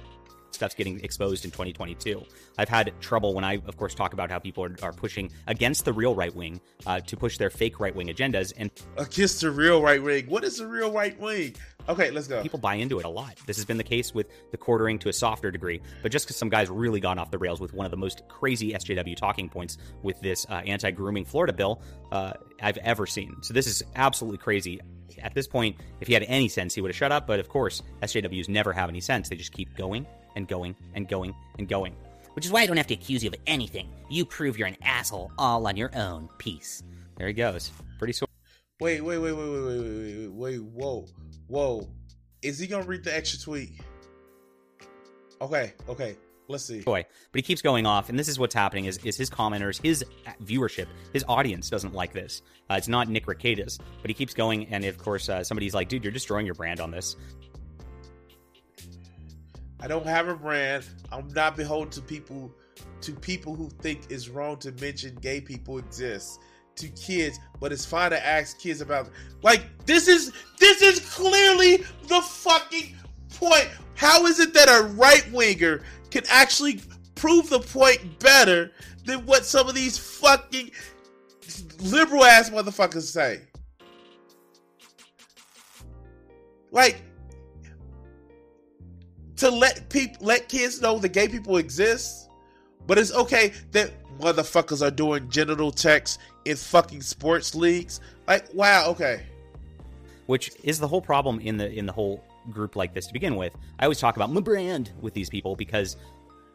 stuff's 0.56 0.74
getting 0.74 0.98
exposed 1.04 1.44
in 1.44 1.52
2022. 1.52 2.24
I've 2.58 2.68
had 2.68 2.92
trouble 3.00 3.34
when 3.34 3.44
I, 3.44 3.56
of 3.66 3.76
course, 3.76 3.94
talk 3.94 4.12
about 4.12 4.30
how 4.30 4.40
people 4.40 4.64
are, 4.64 4.74
are 4.82 4.92
pushing 4.92 5.30
against 5.46 5.84
the 5.84 5.92
real 5.92 6.14
right 6.16 6.34
wing 6.34 6.60
uh, 6.86 6.98
to 7.00 7.16
push 7.16 7.38
their 7.38 7.50
fake 7.50 7.78
right 7.78 7.94
wing 7.94 8.08
agendas. 8.08 8.52
And 8.56 8.70
against 8.96 9.42
the 9.42 9.50
real 9.52 9.80
right 9.80 10.02
wing, 10.02 10.26
what 10.26 10.42
is 10.42 10.58
the 10.58 10.66
real 10.66 10.90
right 10.90 11.18
wing? 11.20 11.54
Okay, 11.88 12.10
let's 12.10 12.26
go. 12.26 12.42
People 12.42 12.58
buy 12.58 12.74
into 12.74 12.98
it 12.98 13.04
a 13.04 13.08
lot. 13.08 13.36
This 13.46 13.56
has 13.56 13.64
been 13.64 13.76
the 13.76 13.84
case 13.84 14.12
with 14.12 14.26
the 14.50 14.56
quartering 14.56 14.98
to 15.00 15.08
a 15.08 15.12
softer 15.12 15.50
degree, 15.50 15.80
but 16.02 16.10
just 16.10 16.26
because 16.26 16.36
some 16.36 16.48
guys 16.48 16.68
really 16.68 16.98
gone 16.98 17.18
off 17.18 17.30
the 17.30 17.38
rails 17.38 17.60
with 17.60 17.72
one 17.72 17.86
of 17.86 17.90
the 17.90 17.96
most 17.96 18.22
crazy 18.28 18.72
SJW 18.72 19.16
talking 19.16 19.48
points 19.48 19.78
with 20.02 20.20
this 20.20 20.46
uh, 20.50 20.62
anti 20.66 20.90
grooming 20.90 21.24
Florida 21.24 21.52
bill 21.52 21.80
uh, 22.10 22.32
I've 22.60 22.78
ever 22.78 23.06
seen. 23.06 23.36
So 23.42 23.54
this 23.54 23.66
is 23.66 23.84
absolutely 23.94 24.38
crazy. 24.38 24.80
At 25.22 25.34
this 25.34 25.46
point, 25.46 25.76
if 26.00 26.08
he 26.08 26.14
had 26.14 26.24
any 26.24 26.48
sense, 26.48 26.74
he 26.74 26.80
would 26.80 26.90
have 26.90 26.96
shut 26.96 27.12
up. 27.12 27.26
But 27.26 27.40
of 27.40 27.48
course, 27.48 27.82
SJWs 28.02 28.48
never 28.48 28.72
have 28.72 28.88
any 28.88 29.00
sense. 29.00 29.28
They 29.28 29.36
just 29.36 29.52
keep 29.52 29.74
going 29.76 30.06
and 30.34 30.48
going 30.48 30.74
and 30.94 31.08
going 31.08 31.34
and 31.58 31.68
going. 31.68 31.94
Which 32.34 32.44
is 32.44 32.52
why 32.52 32.62
I 32.62 32.66
don't 32.66 32.76
have 32.76 32.88
to 32.88 32.94
accuse 32.94 33.24
you 33.24 33.30
of 33.30 33.36
anything. 33.46 33.88
You 34.10 34.26
prove 34.26 34.58
you're 34.58 34.68
an 34.68 34.76
asshole 34.82 35.32
all 35.38 35.66
on 35.66 35.76
your 35.76 35.90
own. 35.96 36.28
Peace. 36.36 36.82
There 37.16 37.28
he 37.28 37.32
goes. 37.32 37.72
Pretty 37.98 38.12
sweet. 38.12 38.28
Wait, 38.78 39.00
wait, 39.00 39.16
wait, 39.16 39.32
wait, 39.32 39.48
wait, 39.48 39.62
wait, 39.62 39.80
wait, 39.80 40.28
wait, 40.28 40.32
wait, 40.32 40.62
whoa, 40.62 41.06
whoa. 41.48 41.88
Is 42.42 42.58
he 42.58 42.66
gonna 42.66 42.86
read 42.86 43.04
the 43.04 43.14
extra 43.14 43.38
tweet? 43.38 43.80
Okay, 45.40 45.72
okay. 45.88 46.16
Let's 46.48 46.64
see. 46.64 46.80
Boy, 46.80 47.04
but 47.32 47.38
he 47.38 47.42
keeps 47.42 47.60
going 47.60 47.86
off, 47.86 48.08
and 48.08 48.18
this 48.18 48.28
is 48.28 48.38
what's 48.38 48.54
happening: 48.54 48.84
is 48.84 48.98
is 48.98 49.16
his 49.16 49.30
commenters, 49.30 49.82
his 49.82 50.04
viewership, 50.44 50.86
his 51.12 51.24
audience 51.28 51.68
doesn't 51.68 51.92
like 51.92 52.12
this. 52.12 52.42
Uh, 52.70 52.74
it's 52.74 52.88
not 52.88 53.08
Nick 53.08 53.26
Rekieta's, 53.26 53.78
but 54.00 54.10
he 54.10 54.14
keeps 54.14 54.32
going, 54.32 54.66
and 54.66 54.84
of 54.84 54.98
course, 54.98 55.28
uh, 55.28 55.42
somebody's 55.42 55.74
like, 55.74 55.88
"Dude, 55.88 56.04
you're 56.04 56.12
destroying 56.12 56.46
your 56.46 56.54
brand 56.54 56.80
on 56.80 56.90
this." 56.90 57.16
I 59.80 59.88
don't 59.88 60.06
have 60.06 60.28
a 60.28 60.34
brand. 60.34 60.84
I'm 61.12 61.28
not 61.28 61.56
beholden 61.56 61.90
to 61.90 62.00
people 62.00 62.52
to 63.00 63.12
people 63.12 63.54
who 63.54 63.68
think 63.68 64.02
it's 64.10 64.28
wrong 64.28 64.56
to 64.58 64.72
mention 64.72 65.16
gay 65.16 65.40
people 65.40 65.78
exist 65.78 66.40
to 66.76 66.88
kids, 66.88 67.40
but 67.60 67.72
it's 67.72 67.84
fine 67.84 68.10
to 68.10 68.26
ask 68.26 68.58
kids 68.58 68.80
about 68.80 69.08
like 69.42 69.62
this 69.86 70.08
is 70.08 70.32
this 70.58 70.82
is 70.82 71.00
clearly 71.00 71.78
the 72.08 72.20
fucking 72.20 72.94
point. 73.38 73.68
How 73.94 74.26
is 74.26 74.40
it 74.40 74.52
that 74.54 74.68
a 74.68 74.84
right 74.94 75.30
winger 75.32 75.82
can 76.10 76.24
actually 76.28 76.80
prove 77.14 77.48
the 77.48 77.60
point 77.60 78.18
better 78.18 78.70
than 79.04 79.24
what 79.26 79.44
some 79.44 79.68
of 79.68 79.74
these 79.74 79.98
fucking 79.98 80.70
liberal 81.80 82.24
ass 82.24 82.50
motherfuckers 82.50 83.02
say? 83.02 83.40
Like 86.70 87.02
to 89.36 89.50
let 89.50 89.88
people 89.88 90.26
let 90.26 90.48
kids 90.48 90.80
know 90.80 90.98
that 90.98 91.10
gay 91.10 91.28
people 91.28 91.56
exist, 91.58 92.25
but 92.86 92.98
it's 92.98 93.12
okay 93.12 93.52
that 93.72 93.92
motherfuckers 94.18 94.86
are 94.86 94.90
doing 94.90 95.28
genital 95.28 95.72
checks 95.72 96.18
in 96.44 96.56
fucking 96.56 97.02
sports 97.02 97.54
leagues. 97.54 98.00
Like, 98.26 98.52
wow, 98.54 98.86
okay. 98.88 99.24
Which 100.26 100.50
is 100.62 100.78
the 100.78 100.88
whole 100.88 101.02
problem 101.02 101.40
in 101.40 101.56
the 101.56 101.70
in 101.70 101.86
the 101.86 101.92
whole 101.92 102.24
group 102.50 102.76
like 102.76 102.94
this 102.94 103.06
to 103.06 103.12
begin 103.12 103.36
with. 103.36 103.54
I 103.78 103.84
always 103.84 103.98
talk 103.98 104.16
about 104.16 104.32
my 104.32 104.40
brand 104.40 104.92
with 105.00 105.14
these 105.14 105.28
people 105.28 105.56
because 105.56 105.96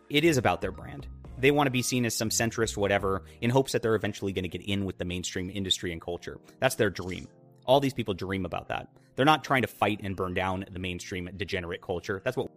it 0.10 0.24
is 0.24 0.38
about 0.38 0.62
their 0.62 0.72
brand. 0.72 1.08
They 1.38 1.52
want 1.52 1.68
to 1.68 1.72
be 1.72 1.82
seen 1.82 2.06
as 2.06 2.16
some 2.16 2.30
centrist 2.30 2.78
whatever 2.78 3.24
in 3.42 3.50
hopes 3.50 3.72
that 3.72 3.82
they're 3.82 3.96
eventually 3.96 4.32
going 4.32 4.44
to 4.44 4.50
get 4.50 4.62
in 4.62 4.86
with 4.86 4.98
the 4.98 5.06
mainstream 5.06 5.50
industry 5.50 5.92
and 5.92 6.02
culture. 6.02 6.40
That's 6.60 6.76
their 6.76 6.90
dream. 6.90 7.28
All 7.66 7.80
these 7.80 7.94
people 7.94 8.14
dream 8.14 8.46
about 8.46 8.68
that. 8.68 8.90
They're 9.16 9.26
not 9.26 9.44
trying 9.44 9.62
to 9.64 9.68
fight 9.68 10.02
and 10.04 10.16
burn 10.16 10.34
down 10.34 10.66
the 10.72 10.80
mainstream 10.80 11.30
degenerate 11.36 11.82
culture. 11.82 12.22
That's 12.24 12.38
what 12.38 12.50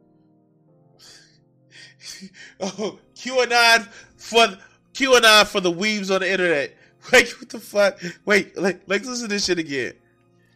oh, 2.60 2.98
QAnon 3.14 3.88
for 4.16 4.58
QAnon 4.92 5.46
for 5.46 5.60
the 5.60 5.70
weaves 5.70 6.10
on 6.10 6.20
the 6.20 6.30
internet. 6.30 6.74
Wait, 7.12 7.38
what 7.38 7.48
the 7.48 7.58
fuck? 7.58 8.00
Wait, 8.24 8.56
like, 8.56 8.80
like 8.86 9.04
listen 9.04 9.28
to 9.28 9.34
this 9.34 9.44
shit 9.44 9.58
again. 9.58 9.92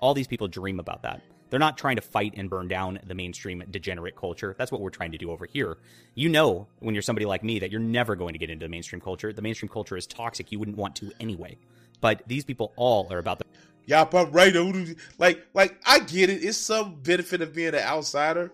All 0.00 0.14
these 0.14 0.26
people 0.26 0.48
dream 0.48 0.80
about 0.80 1.02
that. 1.02 1.20
They're 1.50 1.58
not 1.58 1.78
trying 1.78 1.96
to 1.96 2.02
fight 2.02 2.34
and 2.36 2.50
burn 2.50 2.68
down 2.68 2.98
the 3.06 3.14
mainstream 3.14 3.62
degenerate 3.70 4.16
culture. 4.16 4.54
That's 4.58 4.70
what 4.70 4.80
we're 4.80 4.90
trying 4.90 5.12
to 5.12 5.18
do 5.18 5.30
over 5.30 5.46
here. 5.46 5.78
You 6.14 6.28
know, 6.28 6.66
when 6.80 6.94
you're 6.94 7.02
somebody 7.02 7.26
like 7.26 7.42
me, 7.42 7.58
that 7.58 7.70
you're 7.70 7.80
never 7.80 8.16
going 8.16 8.34
to 8.34 8.38
get 8.38 8.50
into 8.50 8.66
the 8.66 8.70
mainstream 8.70 9.00
culture. 9.00 9.32
The 9.32 9.42
mainstream 9.42 9.70
culture 9.70 9.96
is 9.96 10.06
toxic. 10.06 10.52
You 10.52 10.58
wouldn't 10.58 10.76
want 10.76 10.94
to 10.96 11.10
anyway. 11.20 11.56
But 12.00 12.22
these 12.26 12.44
people 12.44 12.72
all 12.76 13.10
are 13.10 13.18
about 13.18 13.38
the. 13.38 13.44
Yeah, 13.86 14.04
but 14.04 14.32
right. 14.32 14.54
Like, 15.18 15.46
like 15.54 15.80
I 15.86 16.00
get 16.00 16.28
it. 16.28 16.44
It's 16.44 16.58
some 16.58 16.96
benefit 16.96 17.40
of 17.40 17.54
being 17.54 17.68
an 17.68 17.76
outsider 17.76 18.52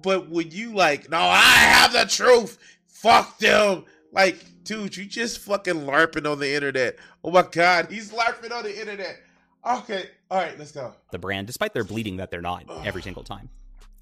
but 0.00 0.28
would 0.30 0.52
you 0.52 0.74
like, 0.74 1.10
no, 1.10 1.18
I 1.18 1.40
have 1.40 1.92
the 1.92 2.04
truth. 2.04 2.58
Fuck 2.86 3.38
them. 3.38 3.84
Like, 4.12 4.44
dude, 4.64 4.96
you 4.96 5.04
just 5.06 5.40
fucking 5.40 5.74
larping 5.86 6.30
on 6.30 6.38
the 6.38 6.54
internet. 6.54 6.96
Oh 7.24 7.30
my 7.30 7.42
god, 7.42 7.90
he's 7.90 8.12
larping 8.12 8.52
on 8.52 8.64
the 8.64 8.80
internet. 8.80 9.18
Okay, 9.64 10.06
all 10.30 10.38
right, 10.38 10.58
let's 10.58 10.72
go. 10.72 10.94
The 11.10 11.18
brand, 11.18 11.46
despite 11.46 11.72
their 11.72 11.84
bleeding 11.84 12.16
that 12.16 12.30
they're 12.30 12.40
not 12.40 12.64
every 12.84 13.02
single 13.02 13.22
time. 13.22 13.48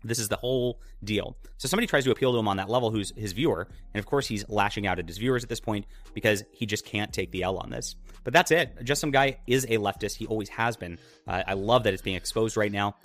This 0.02 0.18
is 0.18 0.28
the 0.28 0.36
whole 0.36 0.80
deal. 1.04 1.36
So 1.58 1.68
somebody 1.68 1.86
tries 1.86 2.04
to 2.04 2.10
appeal 2.10 2.32
to 2.32 2.38
him 2.38 2.48
on 2.48 2.56
that 2.56 2.70
level 2.70 2.90
who's 2.90 3.12
his 3.16 3.32
viewer, 3.32 3.68
and 3.92 3.98
of 3.98 4.06
course 4.06 4.26
he's 4.26 4.48
lashing 4.48 4.86
out 4.86 4.98
at 4.98 5.06
his 5.06 5.18
viewers 5.18 5.42
at 5.42 5.50
this 5.50 5.60
point 5.60 5.84
because 6.14 6.42
he 6.52 6.64
just 6.64 6.86
can't 6.86 7.12
take 7.12 7.30
the 7.32 7.42
L 7.42 7.58
on 7.58 7.68
this. 7.68 7.96
But 8.24 8.32
that's 8.32 8.50
it. 8.50 8.82
Just 8.82 9.00
some 9.00 9.10
guy 9.10 9.38
is 9.46 9.64
a 9.64 9.76
leftist. 9.76 10.16
He 10.16 10.26
always 10.26 10.48
has 10.48 10.76
been. 10.76 10.98
Uh, 11.26 11.42
I 11.46 11.52
love 11.54 11.84
that 11.84 11.92
it's 11.92 12.02
being 12.02 12.16
exposed 12.16 12.56
right 12.56 12.72
now. 12.72 12.96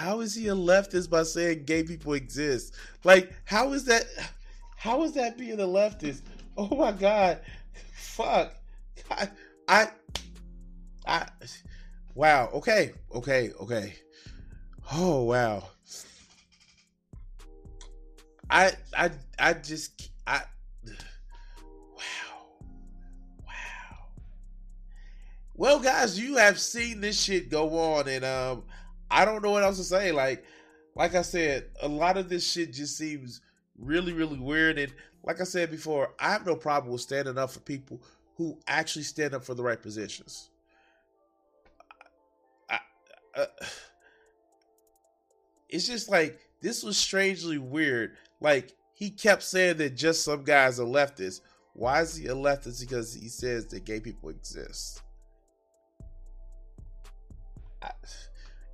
How 0.00 0.20
is 0.20 0.34
he 0.34 0.48
a 0.48 0.54
leftist 0.54 1.10
by 1.10 1.24
saying 1.24 1.64
gay 1.64 1.82
people 1.82 2.14
exist? 2.14 2.74
Like, 3.04 3.34
how 3.44 3.74
is 3.74 3.84
that? 3.84 4.06
How 4.76 5.02
is 5.02 5.12
that 5.12 5.36
being 5.36 5.60
a 5.60 5.64
leftist? 5.64 6.22
Oh 6.56 6.74
my 6.74 6.90
god, 6.92 7.40
fuck! 7.92 8.54
I, 9.10 9.28
I, 9.68 9.88
I 11.06 11.26
wow. 12.14 12.48
Okay, 12.54 12.92
okay, 13.14 13.50
okay. 13.60 13.94
Oh 14.90 15.24
wow. 15.24 15.64
I, 18.48 18.72
I, 18.96 19.10
I 19.38 19.52
just, 19.52 20.10
I. 20.26 20.42
Wow, 21.94 22.02
wow. 23.46 24.06
Well, 25.54 25.78
guys, 25.78 26.18
you 26.18 26.36
have 26.36 26.58
seen 26.58 27.02
this 27.02 27.20
shit 27.20 27.50
go 27.50 27.78
on, 27.78 28.08
and 28.08 28.24
um, 28.24 28.64
I 29.10 29.24
don't 29.24 29.42
know 29.42 29.50
what 29.50 29.62
else 29.62 29.78
to 29.78 29.84
say. 29.84 30.12
Like, 30.12 30.44
like 30.94 31.14
I 31.14 31.22
said, 31.22 31.66
a 31.82 31.88
lot 31.88 32.16
of 32.16 32.28
this 32.28 32.48
shit 32.48 32.72
just 32.72 32.96
seems 32.96 33.40
really, 33.78 34.12
really 34.12 34.38
weird. 34.38 34.78
And 34.78 34.92
like 35.24 35.40
I 35.40 35.44
said 35.44 35.70
before, 35.70 36.14
I 36.18 36.30
have 36.30 36.46
no 36.46 36.56
problem 36.56 36.92
with 36.92 37.00
standing 37.00 37.38
up 37.38 37.50
for 37.50 37.60
people 37.60 38.02
who 38.36 38.58
actually 38.66 39.02
stand 39.02 39.34
up 39.34 39.44
for 39.44 39.54
the 39.54 39.62
right 39.62 39.80
positions. 39.80 40.50
Uh, 43.36 43.46
it's 45.68 45.86
just 45.86 46.08
like 46.08 46.40
this 46.60 46.82
was 46.82 46.96
strangely 46.96 47.58
weird. 47.58 48.16
Like 48.40 48.74
he 48.92 49.10
kept 49.10 49.42
saying 49.42 49.78
that 49.78 49.96
just 49.96 50.24
some 50.24 50.42
guys 50.42 50.80
are 50.80 50.86
leftists. 50.86 51.40
Why 51.74 52.02
is 52.02 52.16
he 52.16 52.26
a 52.26 52.34
leftist? 52.34 52.80
Because 52.80 53.14
he 53.14 53.28
says 53.28 53.66
that 53.66 53.84
gay 53.84 54.00
people 54.00 54.30
exist. 54.30 55.02
I, 57.82 57.92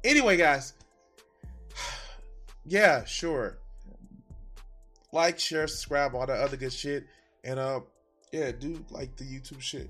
anyway, 0.06 0.36
guys. 0.36 0.72
Yeah, 2.68 3.04
sure. 3.04 3.58
Like, 5.12 5.38
share, 5.38 5.68
subscribe, 5.68 6.16
all 6.16 6.26
that 6.26 6.40
other 6.40 6.56
good 6.56 6.72
shit. 6.72 7.06
And 7.44 7.60
uh 7.60 7.80
yeah, 8.32 8.50
do 8.50 8.84
like 8.90 9.14
the 9.16 9.24
YouTube 9.24 9.60
shit. 9.60 9.88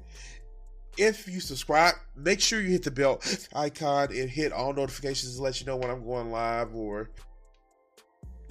If 0.98 1.26
you 1.26 1.40
subscribe, 1.40 1.94
make 2.14 2.40
sure 2.40 2.60
you 2.60 2.70
hit 2.70 2.84
the 2.84 2.90
bell 2.90 3.20
icon 3.54 4.08
and 4.14 4.28
hit 4.30 4.52
all 4.52 4.72
notifications 4.72 5.36
to 5.36 5.42
let 5.42 5.60
you 5.60 5.66
know 5.66 5.76
when 5.76 5.90
I'm 5.90 6.04
going 6.04 6.30
live 6.30 6.74
or 6.74 7.10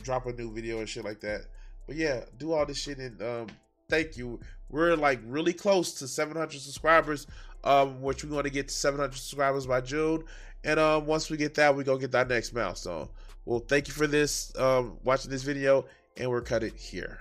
drop 0.01 0.25
a 0.25 0.33
new 0.33 0.51
video 0.51 0.79
and 0.79 0.89
shit 0.89 1.05
like 1.05 1.19
that. 1.21 1.45
But 1.87 1.95
yeah, 1.95 2.21
do 2.37 2.51
all 2.51 2.65
this 2.65 2.79
shit 2.79 2.97
and 2.97 3.21
um 3.21 3.47
thank 3.89 4.17
you. 4.17 4.39
We're 4.69 4.95
like 4.95 5.19
really 5.25 5.53
close 5.53 5.93
to 5.99 6.07
700 6.07 6.59
subscribers, 6.59 7.27
um, 7.65 8.01
which 8.01 8.23
we're 8.23 8.29
going 8.29 8.43
to 8.43 8.49
get 8.49 8.69
to 8.69 8.73
700 8.73 9.13
subscribers 9.13 9.67
by 9.67 9.81
June. 9.81 10.23
And 10.63 10.79
um, 10.79 11.05
once 11.05 11.29
we 11.29 11.37
get 11.37 11.55
that, 11.55 11.75
we're 11.75 11.83
going 11.83 11.99
to 11.99 12.03
get 12.03 12.11
that 12.11 12.29
next 12.29 12.53
milestone. 12.53 13.09
Well, 13.45 13.59
thank 13.59 13.87
you 13.87 13.93
for 13.93 14.07
this, 14.07 14.51
um, 14.57 14.97
watching 15.03 15.29
this 15.29 15.43
video, 15.43 15.85
and 16.17 16.29
we're 16.29 16.41
cut 16.41 16.63
it 16.63 16.75
here. 16.75 17.19